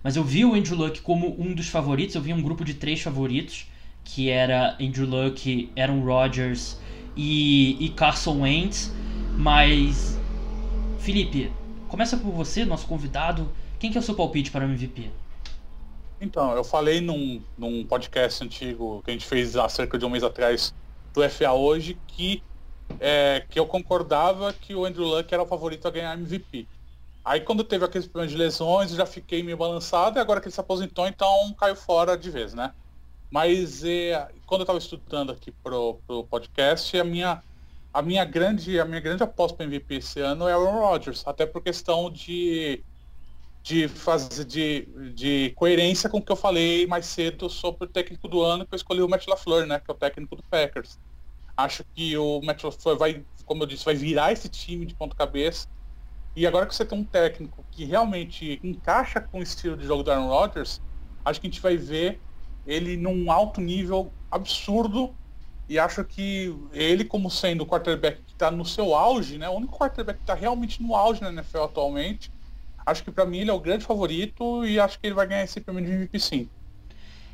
[0.00, 2.14] mas eu vi o Andrew Luck como um dos favoritos.
[2.14, 3.66] Eu vi um grupo de três favoritos,
[4.04, 6.78] que era Andrew Luck, Aaron Rodgers
[7.16, 8.94] e, e Carson Wentz.
[9.36, 10.16] Mas,
[11.00, 11.50] Felipe,
[11.88, 13.50] começa por você, nosso convidado.
[13.80, 15.10] Quem que é o seu palpite para o MVP?
[16.20, 20.10] Então, eu falei num, num podcast antigo que a gente fez há cerca de um
[20.10, 20.74] mês atrás
[21.14, 22.42] do FA hoje que,
[23.00, 26.68] é, que eu concordava que o Andrew Luck era o favorito a ganhar MVP.
[27.24, 30.48] Aí quando teve aqueles problemas de lesões, eu já fiquei meio balançado e agora que
[30.48, 32.74] ele se aposentou, então caiu fora de vez, né?
[33.30, 37.42] Mas é, quando eu estava estudando aqui pro, pro podcast, a minha,
[37.94, 41.22] a minha grande, a minha grande aposta para MVP esse ano é o Aaron Rodgers,
[41.26, 42.84] até por questão de
[43.62, 48.26] de fazer de, de coerência com o que eu falei mais cedo sobre o técnico
[48.26, 50.98] do ano que eu escolhi o Matt LaFleur, né, que é o técnico do Packers.
[51.56, 55.14] Acho que o Matt LaFleur vai, como eu disse, vai virar esse time de ponta
[55.14, 55.68] cabeça.
[56.34, 60.02] E agora que você tem um técnico que realmente encaixa com o estilo de jogo
[60.02, 60.80] do Aaron Rodgers,
[61.24, 62.20] acho que a gente vai ver
[62.66, 65.14] ele num alto nível absurdo
[65.68, 69.52] e acho que ele como sendo o quarterback que está no seu auge, né, o
[69.52, 72.32] único quarterback que está realmente no auge na NFL atualmente,
[72.84, 75.44] Acho que para mim ele é o grande favorito e acho que ele vai ganhar
[75.44, 76.48] esse prêmio de MVP sim.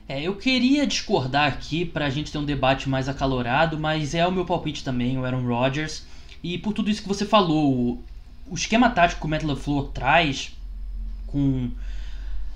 [0.08, 4.26] É, eu queria discordar aqui para a gente ter um debate mais acalorado, mas é
[4.26, 6.06] o meu palpite também, o Aaron Rodgers.
[6.42, 8.00] E por tudo isso que você falou,
[8.48, 10.52] o esquema tático que o Matt LaFleur traz,
[11.26, 11.70] com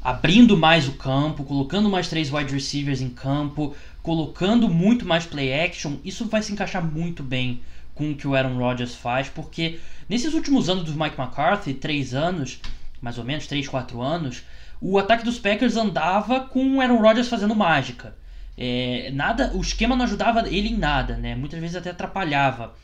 [0.03, 5.53] abrindo mais o campo, colocando mais três wide receivers em campo, colocando muito mais play
[5.53, 7.61] action, isso vai se encaixar muito bem
[7.95, 9.79] com o que o Aaron Rodgers faz, porque
[10.09, 12.61] nesses últimos anos do Mike McCarthy, três anos,
[13.01, 14.43] mais ou menos 3, 4 anos,
[14.81, 18.17] o ataque dos Packers andava com o Aaron Rodgers fazendo mágica.
[18.57, 21.35] É, nada, o esquema não ajudava ele em nada, né?
[21.35, 22.75] Muitas vezes até atrapalhava.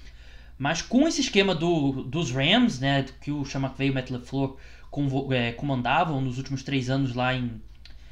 [0.58, 4.56] Mas com esse esquema do, dos Rams, né, que o Chama veio Matt LaFleur
[5.30, 7.60] é, comandavam nos últimos três anos lá em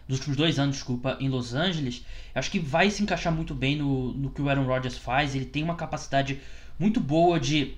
[0.06, 3.76] nos últimos dois anos, desculpa, em Los Angeles, acho que vai se encaixar muito bem
[3.76, 5.34] no, no que o Aaron Rodgers faz.
[5.34, 6.40] Ele tem uma capacidade
[6.78, 7.72] muito boa de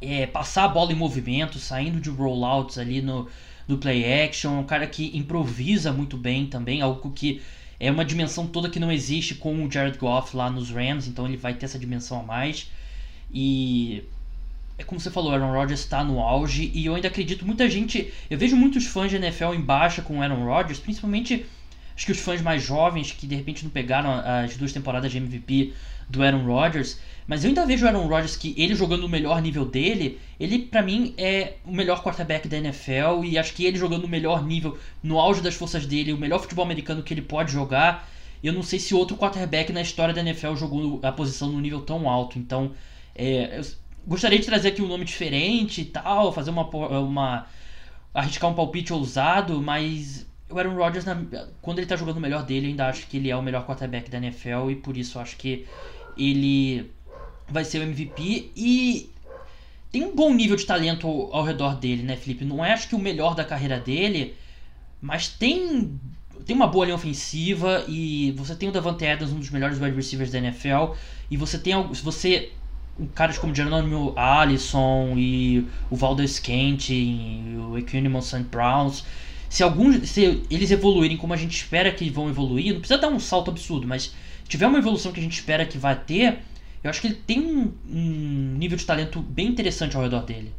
[0.00, 3.28] é, passar a bola em movimento, saindo de rollouts ali no,
[3.70, 7.40] do play action, um cara que improvisa muito bem também, algo que
[7.78, 11.26] é uma dimensão toda que não existe com o Jared Goff lá nos Rams, então
[11.26, 12.70] ele vai ter essa dimensão a mais.
[13.32, 14.04] E
[14.76, 18.12] é como você falou, Aaron Rodgers está no auge e eu ainda acredito muita gente,
[18.28, 21.46] eu vejo muitos fãs de NFL em baixa com o Aaron Rodgers, principalmente
[21.94, 25.18] acho que os fãs mais jovens que de repente não pegaram as duas temporadas de
[25.18, 25.72] MVP
[26.10, 29.40] do Aaron Rodgers, mas eu ainda vejo o Aaron Rodgers que ele jogando no melhor
[29.40, 33.78] nível dele, ele para mim é o melhor quarterback da NFL e acho que ele
[33.78, 37.22] jogando no melhor nível, no auge das forças dele, o melhor futebol americano que ele
[37.22, 38.08] pode jogar.
[38.42, 41.82] Eu não sei se outro quarterback na história da NFL jogou a posição no nível
[41.82, 42.38] tão alto.
[42.38, 42.72] Então,
[43.14, 43.64] é, eu
[44.06, 46.64] gostaria de trazer aqui um nome diferente e tal, fazer uma,
[46.98, 47.46] uma
[48.12, 51.04] arriscar um palpite ousado, mas o Aaron Rodgers,
[51.62, 53.64] quando ele tá jogando o melhor dele, eu ainda acho que ele é o melhor
[53.64, 55.66] quarterback da NFL e por isso acho que
[56.16, 56.90] ele
[57.48, 59.10] vai ser o MVP e
[59.90, 62.44] tem um bom nível de talento ao, redor dele, né, Felipe?
[62.44, 64.34] Não é acho que o melhor da carreira dele,
[65.00, 65.98] mas tem
[66.46, 69.94] tem uma boa linha ofensiva e você tem o Davante Adams, um dos melhores wide
[69.94, 70.94] receivers da NFL,
[71.30, 72.50] e você tem você
[73.14, 78.44] caras como Geronimo Allison e o Valdez Kent e o Equinimo St.
[78.50, 79.04] Browns,
[79.48, 83.08] se alguns se eles evoluírem como a gente espera que vão evoluir, não precisa dar
[83.08, 84.14] um salto absurdo, mas
[84.50, 86.40] tiver uma evolução que a gente espera que vai ter,
[86.82, 90.52] eu acho que ele tem um, um nível de talento bem interessante ao redor dele.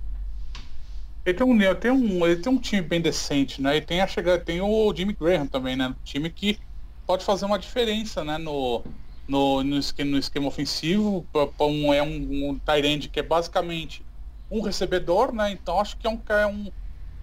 [1.25, 3.77] Ele tem um, ele tem um, ele tem um time bem decente, né?
[3.77, 5.89] E tem a chegada, tem o Jimmy Graham também, né?
[5.89, 6.57] Um time que
[7.05, 8.37] pode fazer uma diferença, né?
[8.37, 8.81] No,
[9.27, 11.25] no, no, esquema, no esquema ofensivo.
[11.59, 14.03] Um, é um, um Tyrande que é basicamente
[14.49, 15.51] um recebedor, né?
[15.51, 16.71] Então acho que é um, é um.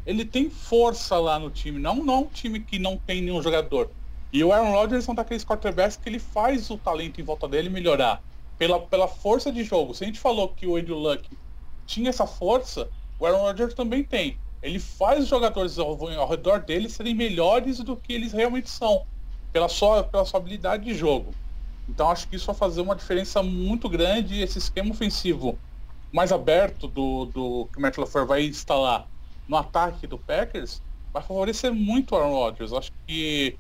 [0.05, 3.91] Ele tem força lá no time, não, não um time que não tem nenhum jogador.
[4.33, 7.49] E o Aaron Rodgers é um daqueles quarterbacks que ele faz o talento em volta
[7.49, 8.23] dele melhorar.
[8.59, 9.95] Pela, pela força de jogo.
[9.95, 11.31] Se a gente falou que o Andrew Luck
[11.87, 14.37] tinha essa força, o Aaron Rodgers também tem.
[14.61, 19.07] Ele faz os jogadores ao, ao redor dele serem melhores do que eles realmente são,
[19.53, 21.33] pela sua, pela sua habilidade de jogo.
[21.89, 24.43] Então acho que isso vai fazer uma diferença muito grande.
[24.43, 25.57] Esse esquema ofensivo
[26.13, 29.07] mais aberto do, do que o Matt LaFleur vai instalar
[29.49, 32.73] no ataque do Packers vai favorecer muito o Aaron Rodgers.
[32.73, 33.57] Acho que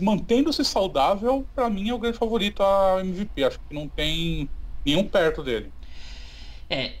[0.00, 3.44] mantendo-se saudável, para mim é o grande favorito a MVP.
[3.44, 4.48] Acho que não tem
[4.84, 5.70] nenhum perto dele.
[6.68, 6.92] É,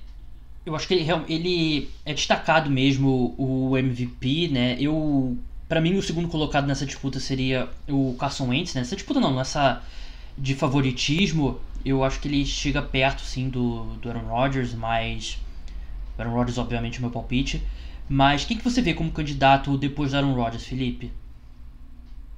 [0.64, 4.76] eu acho que ele, ele é destacado mesmo o MVP, né?
[4.80, 5.36] Eu,
[5.68, 8.80] para mim, o segundo colocado nessa disputa seria o Carson Wentz, né?
[8.80, 9.82] Nessa disputa não, nessa
[10.36, 15.38] de favoritismo, eu acho que ele chega perto, sim, do, do Aaron Rodgers, mas...
[16.18, 17.62] Aaron Rodgers, obviamente, é o meu palpite.
[18.08, 21.10] Mas quem que você vê como candidato depois do Aaron Rodgers, Felipe?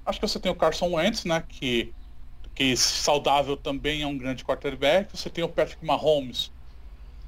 [0.06, 1.42] Acho que você tem o Carson Wentz, né?
[1.48, 1.92] Que,
[2.54, 5.16] que saudável também é um grande quarterback.
[5.16, 6.50] Você tem o Patrick Mahomes,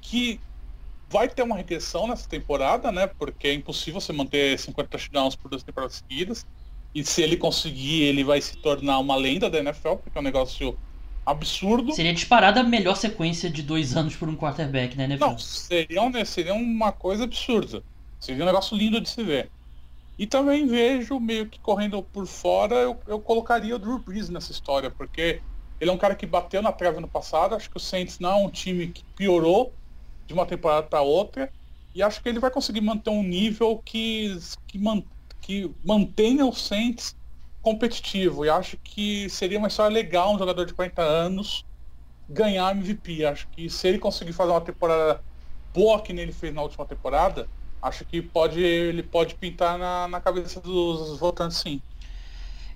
[0.00, 0.40] que
[1.10, 3.06] vai ter uma regressão nessa temporada, né?
[3.06, 6.46] Porque é impossível você manter 50 touchdowns por duas temporadas seguidas.
[6.94, 10.24] E se ele conseguir, ele vai se tornar uma lenda da NFL, porque é um
[10.24, 10.78] negócio
[11.24, 11.92] absurdo.
[11.92, 15.26] Seria disparada a melhor sequência de dois anos por um quarterback na NFL.
[15.26, 17.82] Não, seria, né, seria uma coisa absurda.
[18.18, 19.50] Seria um negócio lindo de se ver.
[20.18, 24.50] E também vejo meio que correndo por fora, eu, eu colocaria o Drew Brees nessa
[24.50, 25.40] história, porque
[25.80, 27.54] ele é um cara que bateu na trave no passado.
[27.54, 29.72] Acho que o Saints não é um time que piorou
[30.26, 31.52] de uma temporada para outra.
[31.94, 35.02] E acho que ele vai conseguir manter um nível que, que, man,
[35.40, 37.16] que mantenha o Saints
[37.62, 38.44] competitivo.
[38.44, 41.64] E acho que seria uma história legal um jogador de 40 anos
[42.28, 43.24] ganhar MVP.
[43.24, 45.22] Acho que se ele conseguir fazer uma temporada
[45.72, 47.48] boa que nem ele fez na última temporada,
[47.82, 51.80] acho que pode, ele pode pintar na, na cabeça dos votantes sim.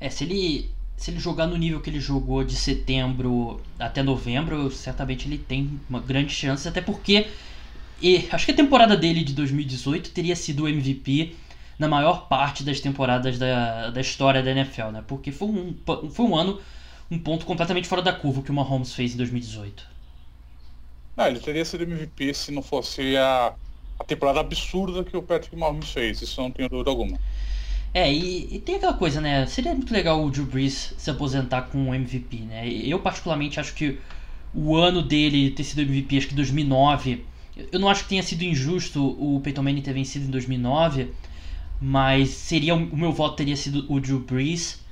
[0.01, 4.71] É, se ele se ele jogar no nível que ele jogou de setembro até novembro,
[4.71, 7.27] certamente ele tem uma grande chance, até porque
[8.01, 11.37] e, acho que a temporada dele de 2018 teria sido o MVP
[11.79, 15.05] na maior parte das temporadas da, da história da NFL, né?
[15.07, 15.75] Porque foi um,
[16.11, 16.61] foi um ano,
[17.11, 19.87] um ponto completamente fora da curva que o Mahomes fez em 2018.
[21.17, 23.55] Não, ele teria sido MVP se não fosse a,
[24.03, 27.19] a temporada absurda que o Patrick Mahomes fez, isso não tenho dúvida alguma.
[27.95, 29.47] É, e, e, tem aquela coisa, né?
[29.47, 32.69] Seria muito legal o Drew Brees se aposentar com o MVP, né?
[32.69, 33.99] Eu particularmente acho que
[34.55, 37.25] o ano dele ter sido MVP, acho que 2009,
[37.71, 41.13] eu não acho que tenha sido injusto o Peyton Manning ter vencido em 2009,
[41.81, 44.83] mas seria o meu voto teria sido o Drew Brees,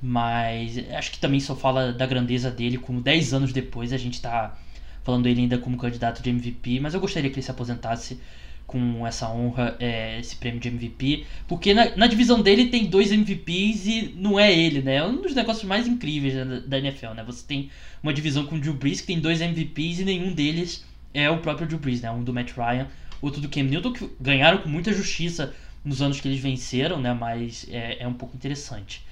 [0.00, 4.20] mas acho que também só fala da grandeza dele, como 10 anos depois a gente
[4.20, 4.56] tá
[5.02, 8.18] falando ele ainda como candidato de MVP, mas eu gostaria que ele se aposentasse
[8.66, 13.12] com essa honra, é, esse prêmio de MVP, porque na, na, divisão dele tem dois
[13.12, 14.96] MVPs e não é ele, né?
[14.96, 17.22] É um dos negócios mais incríveis da, da NFL, né?
[17.24, 17.70] Você tem
[18.02, 21.38] uma divisão com o Drew Brees que tem dois MVPs e nenhum deles é o
[21.38, 22.10] próprio Drew Brees, né?
[22.10, 22.88] Um do Matt Ryan,
[23.20, 25.54] outro do Cam Newton, que ganharam com muita justiça
[25.84, 27.12] nos anos que eles venceram, né?
[27.12, 29.02] Mas é, é um pouco interessante.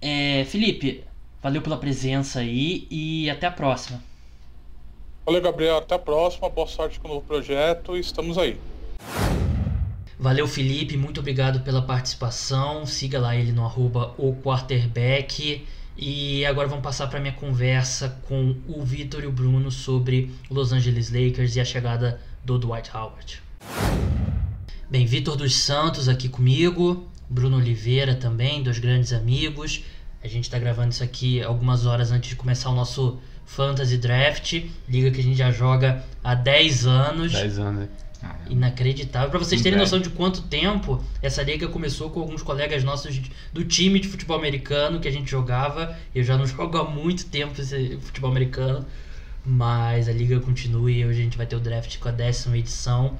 [0.00, 1.02] É, Felipe,
[1.42, 4.02] valeu pela presença aí e até a próxima.
[5.28, 5.76] Valeu, Gabriel.
[5.76, 6.48] Até a próxima.
[6.48, 7.94] Boa sorte com o novo projeto.
[7.98, 8.58] Estamos aí.
[10.18, 10.96] Valeu, Felipe.
[10.96, 12.86] Muito obrigado pela participação.
[12.86, 15.66] Siga lá ele no arroba o quarterback.
[15.98, 20.72] E agora vamos passar para minha conversa com o Vitor e o Bruno sobre Los
[20.72, 23.42] Angeles Lakers e a chegada do Dwight Howard.
[24.88, 29.84] Bem, Vitor dos Santos aqui comigo, Bruno Oliveira também, dois grandes amigos.
[30.24, 33.18] A gente está gravando isso aqui algumas horas antes de começar o nosso
[33.48, 37.32] Fantasy Draft, liga que a gente já joga há 10 anos.
[37.32, 37.88] 10 anos.
[38.50, 39.30] Inacreditável.
[39.30, 43.20] Para vocês terem noção de quanto tempo essa liga começou com alguns colegas nossos
[43.52, 45.96] do time de futebol americano que a gente jogava.
[46.14, 48.84] Eu já não jogo há muito tempo esse futebol americano,
[49.44, 52.58] mas a liga continua e hoje a gente vai ter o draft com a décima
[52.58, 53.18] edição.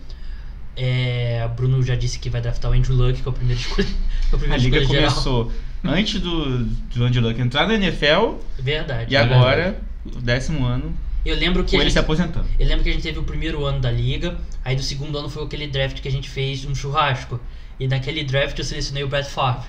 [0.76, 3.88] É, Bruno já disse que vai draftar o Andrew Luck, que é o primeiro escolha.
[4.30, 5.50] É a liga começou
[5.82, 5.98] geral.
[5.98, 8.34] antes do, do Andrew Luck entrar na NFL.
[8.58, 9.12] Verdade.
[9.12, 10.94] E é agora verdade o décimo ano.
[11.24, 12.46] Eu lembro que com ele gente, se aposentando.
[12.58, 15.28] Eu lembro que a gente teve o primeiro ano da liga, aí do segundo ano
[15.28, 17.40] foi aquele draft que a gente fez um churrasco.
[17.78, 19.68] E naquele draft eu selecionei o Brett Favre.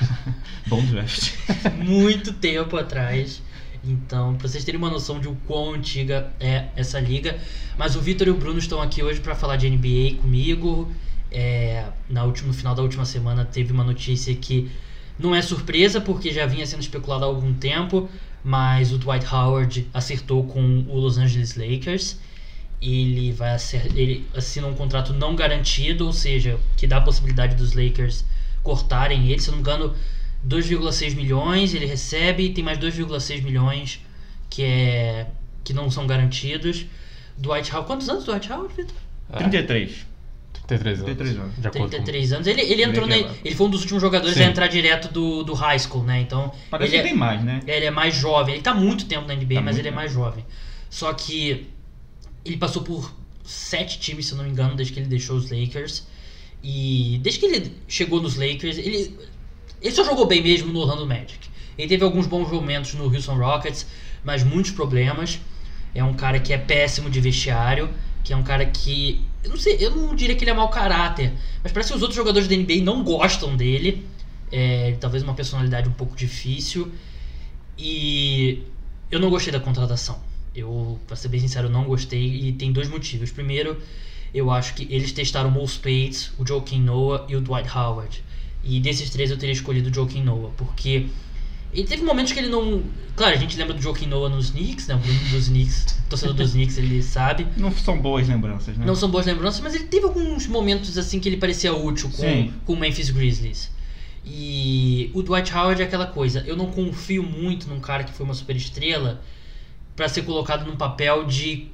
[0.66, 1.32] Bom draft.
[1.78, 3.42] Muito tempo atrás.
[3.84, 7.38] Então, pra vocês terem uma noção de o quão antiga é essa liga.
[7.78, 10.90] Mas o Vitor e o Bruno estão aqui hoje para falar de NBA comigo.
[11.30, 14.70] É, na última, no final da última semana teve uma notícia que
[15.18, 18.08] não é surpresa, porque já vinha sendo especulado há algum tempo,
[18.46, 22.16] mas o Dwight Howard acertou com o Los Angeles Lakers.
[22.80, 23.56] Ele vai
[23.92, 28.24] ele assina um contrato não garantido, ou seja, que dá a possibilidade dos Lakers
[28.62, 29.40] cortarem ele.
[29.40, 29.96] Se não me engano,
[30.46, 34.00] 2,6 milhões ele recebe tem mais 2,6 milhões
[34.48, 35.26] que é
[35.64, 36.86] que não são garantidos.
[37.36, 38.94] Dwight Howard, quantos anos Dwight Howard, Vitor?
[39.38, 40.06] 33.
[40.66, 41.04] 33 anos.
[41.04, 41.54] 33 anos.
[41.56, 42.46] De 33 anos.
[42.46, 44.44] Ele, ele entrou na, Ele foi um dos últimos jogadores Sim.
[44.44, 46.20] a entrar direto do, do high school, né?
[46.20, 46.52] Então.
[46.70, 47.60] Parece ele que é, tem mais, né?
[47.66, 48.54] Ele é mais jovem.
[48.54, 50.44] Ele tá muito tempo na NBA, Tá mas ele é mais jovem.
[50.90, 51.68] Só que
[52.44, 53.14] ele passou por
[53.44, 56.06] sete times, se eu não me engano, desde que ele deixou os Lakers.
[56.62, 59.16] E desde que ele chegou nos Lakers, ele,
[59.80, 61.48] ele só jogou bem mesmo no Orlando Magic.
[61.78, 63.86] Ele teve alguns bons momentos no Houston Rockets,
[64.24, 65.38] mas muitos problemas.
[65.94, 67.88] É um cara que é péssimo de vestiário,
[68.22, 70.68] que é um cara que eu não sei, eu não diria que ele é mau
[70.68, 71.32] caráter,
[71.62, 74.04] mas parece que os outros jogadores da NBA não gostam dele.
[74.50, 76.90] É, talvez uma personalidade um pouco difícil.
[77.78, 78.62] E
[79.10, 80.18] eu não gostei da contratação.
[80.54, 83.30] Eu, pra ser bem sincero, não gostei e tem dois motivos.
[83.30, 83.80] Primeiro,
[84.34, 88.24] eu acho que eles testaram o Mo Spades, o Joaquim Noah e o Dwight Howard.
[88.64, 91.06] E desses três eu teria escolhido o Joaquim Noah, porque
[91.72, 92.82] ele teve momentos que ele não.
[93.14, 94.94] Claro, a gente lembra do Joaquim Noah nos Knicks, né?
[94.94, 97.46] O Bruno dos Knicks, torcedor dos Knicks, ele sabe.
[97.56, 98.84] Não são boas lembranças, né?
[98.84, 102.50] Não são boas lembranças, mas ele teve alguns momentos assim que ele parecia útil com,
[102.64, 103.70] com o Memphis Grizzlies.
[104.24, 108.24] E o Dwight Howard é aquela coisa, eu não confio muito num cara que foi
[108.26, 109.22] uma super estrela
[109.94, 111.68] para ser colocado num papel de.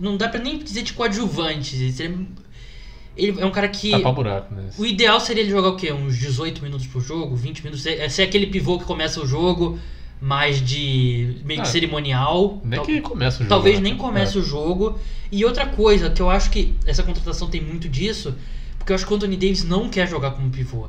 [0.00, 1.92] Não dá pra nem dizer de coadjuvante.
[1.92, 2.16] Seria
[3.16, 3.90] ele é um cara que.
[3.90, 4.64] Tapa buraco, né?
[4.78, 5.92] O ideal seria ele jogar o quê?
[5.92, 7.86] Uns 18 minutos por jogo, 20 minutos.
[7.86, 9.78] É ser aquele pivô que começa o jogo,
[10.20, 11.36] mais de.
[11.44, 12.60] meio que Ah, cerimonial.
[12.64, 13.48] Nem Tal- que comece o jogo.
[13.48, 13.82] Talvez né?
[13.82, 14.40] nem comece É.
[14.40, 14.98] o jogo.
[15.30, 18.34] E outra coisa, que eu acho que essa contratação tem muito disso,
[18.78, 20.86] porque eu acho que o Anthony Davis não quer jogar como pivô.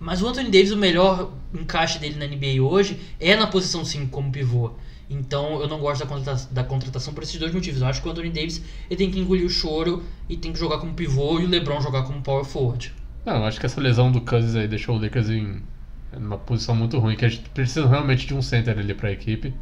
[0.00, 4.08] Mas o Anthony Davis, o melhor encaixe dele na NBA hoje é na posição 5
[4.08, 4.72] como pivô.
[5.12, 7.80] Então eu não gosto da, contrata- da contratação por esses dois motivos.
[7.80, 10.58] Eu acho que o Anthony Davis ele tem que engolir o choro e tem que
[10.58, 12.92] jogar como pivô e o LeBron jogar como power forward.
[13.24, 15.62] Não, eu acho que essa lesão do Cousins aí deixou o Lakers em
[16.18, 19.54] numa posição muito ruim, que a gente precisa realmente de um center ali pra equipe.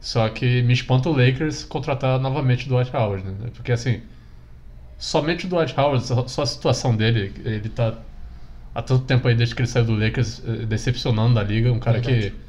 [0.00, 3.50] Só que me espanta o Lakers contratar novamente o Dwight Howard, né?
[3.54, 4.00] Porque assim,
[4.98, 7.94] somente o Dwight Howard, só, só a situação dele, ele tá
[8.74, 11.80] há tanto tempo aí desde que ele saiu do Lakers eh, decepcionando da liga, um
[11.80, 12.30] cara Verdade.
[12.30, 12.47] que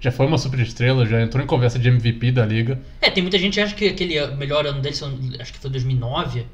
[0.00, 2.78] já foi uma super estrela, já entrou em conversa de MVP da liga.
[3.00, 4.94] É, tem muita gente que acha que aquele melhor ano dele,
[5.40, 6.46] acho que foi 2009,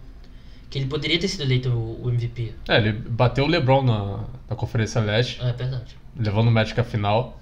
[0.71, 2.53] que ele poderia ter sido eleito o o MVP.
[2.69, 5.41] É, ele bateu o LeBron na, na Conferência Leste.
[5.43, 5.97] É verdade.
[6.19, 7.41] levando o Magic à final.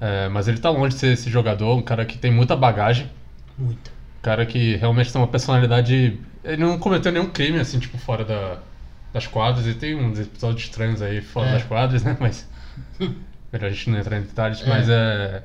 [0.00, 3.10] É, mas ele tá longe de ser esse jogador, um cara que tem muita bagagem,
[3.58, 3.90] Muita.
[3.90, 6.18] um cara que realmente tem uma personalidade.
[6.44, 8.58] Ele não cometeu nenhum crime, assim, tipo, fora da,
[9.12, 9.66] das quadras.
[9.66, 11.52] Ele tem uns episódios estranhos aí fora É.
[11.54, 12.16] das quadras, né?
[12.20, 12.48] Mas.
[13.52, 14.66] melhor a gente não entrar em detalhes, É.
[14.68, 15.42] mas é.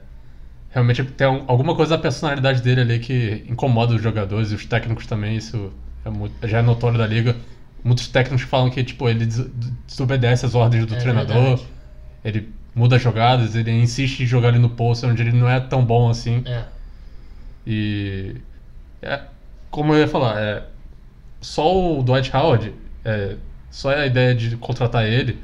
[0.71, 4.65] Realmente tem um- alguma coisa da personalidade dele ali que incomoda os jogadores e os
[4.65, 5.71] técnicos também, isso
[6.03, 7.35] é muito- já é notório da liga.
[7.83, 9.45] Muitos técnicos falam que, tipo, ele des-
[9.87, 11.35] desobedece as ordens do É treinador.
[11.43, 11.67] verdade.
[12.25, 15.85] Ele muda jogadas, ele insiste em jogar ali no post onde ele não é tão
[15.85, 16.41] bom assim.
[16.47, 16.63] É.
[17.67, 18.35] E.
[19.01, 19.21] É,
[19.69, 20.63] como eu ia falar, é,
[21.41, 22.73] só o Dwight Howard,
[23.05, 23.35] é,
[23.69, 25.37] só a ideia de contratar ele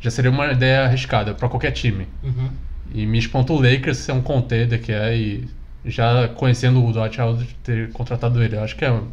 [0.00, 2.06] já seria uma ideia arriscada para qualquer time.
[2.22, 2.50] Uhum.
[2.94, 5.48] E me espanta o Lakers ser um contender que é e
[5.84, 8.56] já conhecendo o Dwight Howard ter contratado ele.
[8.56, 9.08] Eu acho que é um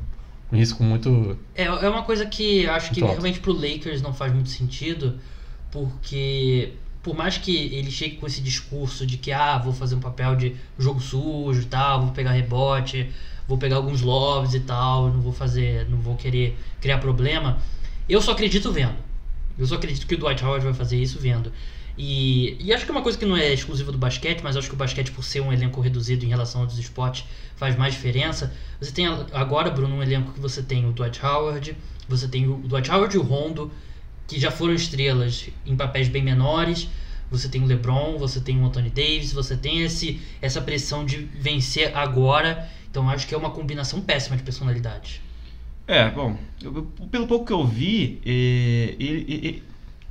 [0.51, 1.38] risco muito.
[1.55, 3.11] É, é uma coisa que acho que alto.
[3.11, 5.19] realmente pro Lakers não faz muito sentido,
[5.72, 9.99] porque por mais que ele chegue com esse discurso de que ah, vou fazer um
[9.99, 13.10] papel de jogo sujo e tal, vou pegar rebote,
[13.47, 17.57] vou pegar alguns lobs e tal, não vou fazer, não vou querer criar problema,
[18.07, 18.95] eu só acredito vendo.
[19.57, 21.51] Eu só acredito que o Dwight Howard vai fazer isso vendo.
[21.97, 24.67] E, e acho que é uma coisa que não é exclusiva do basquete, mas acho
[24.67, 27.25] que o basquete, por ser um elenco reduzido em relação a outros esportes,
[27.55, 28.53] faz mais diferença.
[28.80, 31.77] Você tem agora, Bruno, um elenco que você tem o Dwight Howard,
[32.07, 33.71] você tem o Dwight Howard e o Rondo,
[34.27, 36.89] que já foram estrelas em papéis bem menores.
[37.30, 41.17] Você tem o LeBron, você tem o Anthony Davis, você tem esse, essa pressão de
[41.17, 42.69] vencer agora.
[42.89, 45.19] Então acho que é uma combinação péssima de personalidades.
[45.88, 49.64] É, bom, eu- pelo pouco que eu vi, eh, ele- ele-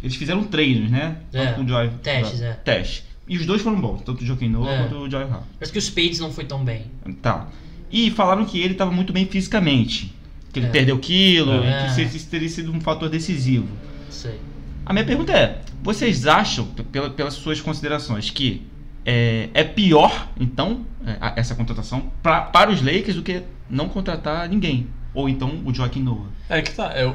[0.02, 1.16] eles fizeram treinos, né?
[1.32, 1.90] É, Tanto com o Joy.
[2.02, 2.52] testes, é.
[2.52, 3.04] Teste.
[3.26, 4.78] E os dois foram bons, tanto o Joaquim Noah É.
[4.82, 5.44] quanto o Joy Howard.
[5.58, 6.86] Parece que o Spades não foi tão bem.
[7.22, 7.48] Tá.
[7.90, 10.12] E falaram que ele estava muito bem fisicamente.
[10.52, 10.70] Que ele É.
[10.70, 11.88] perdeu quilo, É.
[11.90, 13.66] e que isso teria sido um fator decisivo.
[14.10, 14.38] Sei.
[14.84, 18.60] A minha pergunta é: vocês acham, pela- pelas suas considerações, que
[19.06, 24.46] é, é pior, então, é, essa contratação pra, para os Lakers do que não contratar
[24.48, 24.86] ninguém?
[25.14, 26.28] Ou então o Joaquim Noah?
[26.48, 26.92] É que tá.
[26.94, 27.06] é,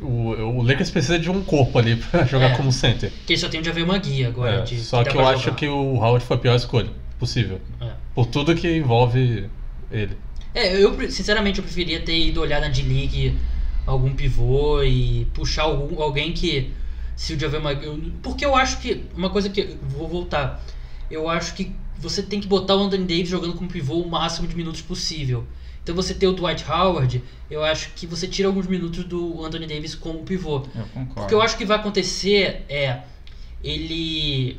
[0.00, 2.56] o, o, Lakers precisa de um corpo ali pra jogar É.
[2.56, 3.10] como center.
[3.10, 4.56] Porque ele só tem o Javier Magui agora.
[4.56, 5.56] É, de, só que pra eu acho jogar.
[5.56, 7.60] que o Howard foi a pior escolha possível.
[7.80, 7.90] É.
[8.14, 9.48] Por tudo que envolve
[9.90, 10.16] ele.
[10.54, 13.38] É, eu sinceramente eu preferia ter ido olhar na D-League
[13.86, 16.72] algum pivô e puxar algum, alguém que
[17.14, 18.12] se o Javier Magui...
[18.22, 20.62] Porque eu acho que, uma coisa que, vou voltar,
[21.10, 24.48] eu acho que você tem que botar o Anthony Davis jogando como pivô o máximo
[24.48, 25.44] de minutos possível.
[25.82, 29.66] Então você ter o Dwight Howard, eu acho que você tira alguns minutos do Anthony
[29.66, 30.66] Davis como pivô.
[30.74, 31.22] Eu concordo.
[31.22, 33.02] O que eu acho que vai acontecer é
[33.62, 34.58] ele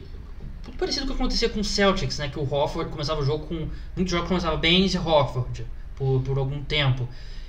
[0.66, 3.26] muito parecido com o que acontecia com o Celtics, né, que o Horford começava o
[3.26, 5.66] jogo com muitos jogos começava Baines e Horford
[5.96, 7.08] por, por algum tempo.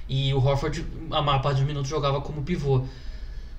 [0.08, 2.84] E o Horford a maior parte dos minutos jogava como pivô.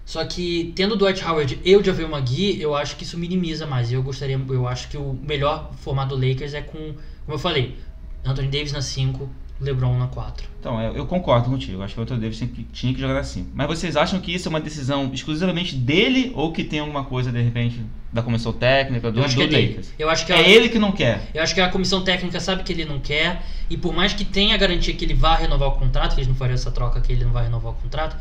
[0.06, 3.66] Só que tendo o Dwight Howard e o Javier Magui, eu acho que isso minimiza
[3.66, 3.92] mais.
[3.92, 6.78] Eu gostaria, eu acho que o melhor formato do Lakers é com,
[7.26, 7.78] como eu falei,
[8.26, 9.30] Anthony Davis na 5,
[9.62, 10.48] LeBron na 4.
[10.60, 11.82] Então, eu, concordo contigo.
[11.82, 13.50] Acho que o Anthony Davis tinha que, jogar assim.
[13.54, 17.32] Mas vocês acham que isso é uma decisão exclusivamente dele ou que tem alguma coisa,
[17.32, 17.82] de repente,
[18.12, 19.60] da comissão técnica, do, Eu acho do que é.
[19.62, 19.94] Lakers?
[20.00, 21.30] Eu acho que É ele que não quer.
[21.34, 24.24] Eu acho que a comissão técnica sabe que ele não quer, e por mais que
[24.24, 27.02] tenha a garantia que ele vá renovar o contrato, que eles não fariam essa troca
[27.02, 28.16] que ele não vai renovar o contrato,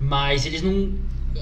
[0.00, 0.92] mas eles não.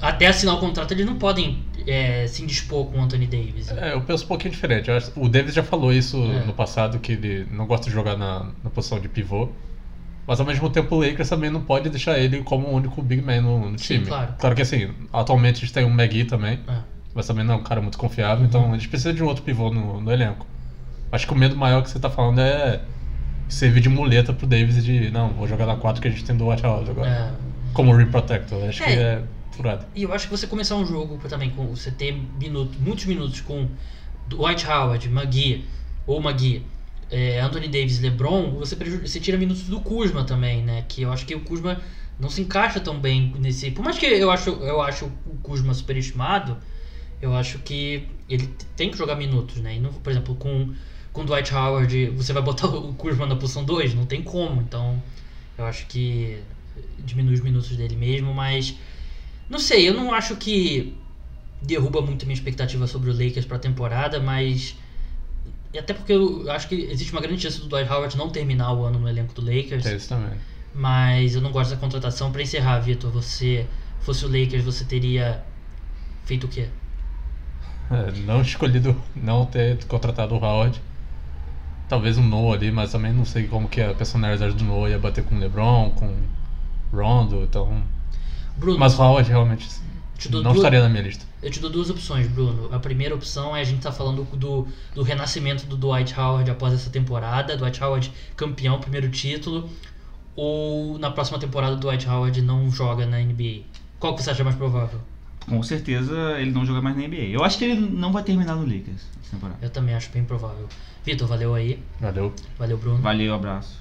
[0.01, 3.69] Até assinar o contrato, eles não podem é, se indispor com o Anthony Davis.
[3.71, 4.89] É, eu penso um pouquinho diferente.
[4.89, 6.45] Acho- o Davis já falou isso É.
[6.45, 9.49] no passado, que ele não gosta de jogar na, na posição de pivô.
[10.27, 13.21] Mas ao mesmo tempo o Lakers também não pode deixar ele como o único big
[13.21, 14.07] man no, no Sim, time.
[14.07, 14.55] claro.
[14.55, 16.77] que assim, atualmente a gente tem o McGee também, É.
[17.13, 19.43] mas também não é um cara muito confiável, então a gente precisa de um outro
[19.43, 20.47] pivô no, no elenco.
[21.11, 22.81] Acho que o medo maior que você tá falando é
[23.47, 26.25] servir de muleta pro Davis e de não, vou jogar na 4 que a gente
[26.25, 27.07] tem do White House agora.
[27.07, 27.31] É.
[27.73, 28.67] Como Rim Protector.
[28.67, 28.85] Acho É.
[28.87, 29.21] que é
[29.95, 33.41] E eu acho que você começar um jogo também com você ter minutos, muitos minutos
[33.41, 33.67] com
[34.27, 35.65] Dwight Howard, Magui
[36.05, 36.65] ou Magui,
[37.09, 40.85] é, Anthony Davis, LeBron, você, você tira minutos do Kuzma também, né?
[40.87, 41.81] Que eu acho que o Kuzma
[42.19, 43.71] não se encaixa tão bem nesse.
[43.71, 46.57] Por mais que eu acho, eu acho o Kuzma superestimado,
[47.21, 49.75] eu acho que ele tem que jogar minutos, né?
[49.75, 50.73] E não, por exemplo, com
[51.15, 53.93] com Dwight Howard, você vai botar o Kuzma na posição 2?
[53.93, 54.61] Não tem como.
[54.61, 55.01] Então,
[55.57, 56.37] eu acho que
[56.99, 58.75] diminui os minutos dele mesmo, mas
[59.49, 60.95] não sei, eu não acho que
[61.61, 64.75] derruba muito a minha expectativa sobre o Lakers pra temporada, mas
[65.77, 68.83] até porque eu acho que existe uma grande chance do Dwight Howard não terminar o
[68.85, 70.37] ano no elenco do Lakers, Tem isso também.
[70.73, 72.31] mas eu não gosto da contratação.
[72.31, 73.67] Pra encerrar, Vitor, você
[73.99, 75.43] fosse o Lakers, você teria
[76.25, 76.67] feito o quê?
[77.91, 80.81] É, não escolhido não ter contratado o Howard.
[81.87, 84.97] Talvez um Noah ali, mas também não sei como que a personalidade do Noah ia
[84.97, 86.15] bater com o LeBron, com
[86.91, 87.83] Rondo, então.
[88.57, 89.67] Bruno, Mas o Howard realmente
[90.17, 91.25] Te dou não duas- estaria na minha lista.
[91.43, 92.69] eu te dou duas opções, Bruno.
[92.73, 96.73] A primeira opção é a gente tá falando do, do renascimento do Dwight Howard após
[96.73, 97.55] essa temporada.
[97.57, 99.69] Dwight Howard campeão, primeiro título.
[100.35, 103.61] Ou na próxima temporada o Dwight Howard não joga na NBA.
[103.99, 104.99] Qual que você acha mais provável?
[105.47, 107.25] Com certeza ele não joga mais na NBA.
[107.29, 109.59] Eu acho que ele não vai terminar no Lakers essa temporada.
[109.61, 110.67] Eu também acho bem provável.
[111.05, 111.79] Vitor, valeu aí.
[112.01, 112.33] Valeu.
[112.57, 113.01] Valeu, Bruno.
[113.01, 113.79] Valeu, abraço.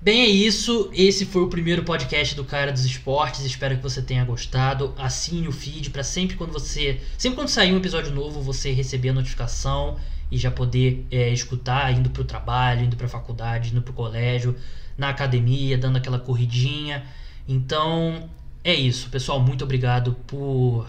[0.00, 0.88] Bem, é isso.
[0.92, 3.44] Esse foi o primeiro podcast do Cara dos Esportes.
[3.44, 4.94] Espero que você tenha gostado.
[4.96, 9.08] Assine o feed para sempre quando você, sempre quando sair um episódio novo, você receber
[9.08, 9.98] a notificação
[10.30, 14.54] e já poder é, escutar indo pro trabalho, indo pra faculdade, indo pro colégio,
[14.96, 17.04] na academia, dando aquela corridinha.
[17.48, 18.30] Então,
[18.62, 19.40] é isso, pessoal.
[19.40, 20.86] Muito obrigado por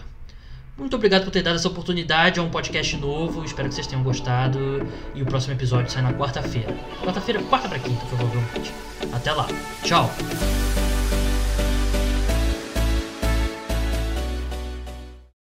[0.80, 2.40] Muito obrigado por ter dado essa oportunidade.
[2.40, 3.44] É um podcast novo.
[3.44, 4.58] Espero que vocês tenham gostado.
[5.14, 6.74] E o próximo episódio sai na quarta-feira.
[7.02, 8.72] Quarta-feira, quarta pra quinta, provavelmente.
[9.12, 9.46] Até lá.
[9.84, 10.10] Tchau.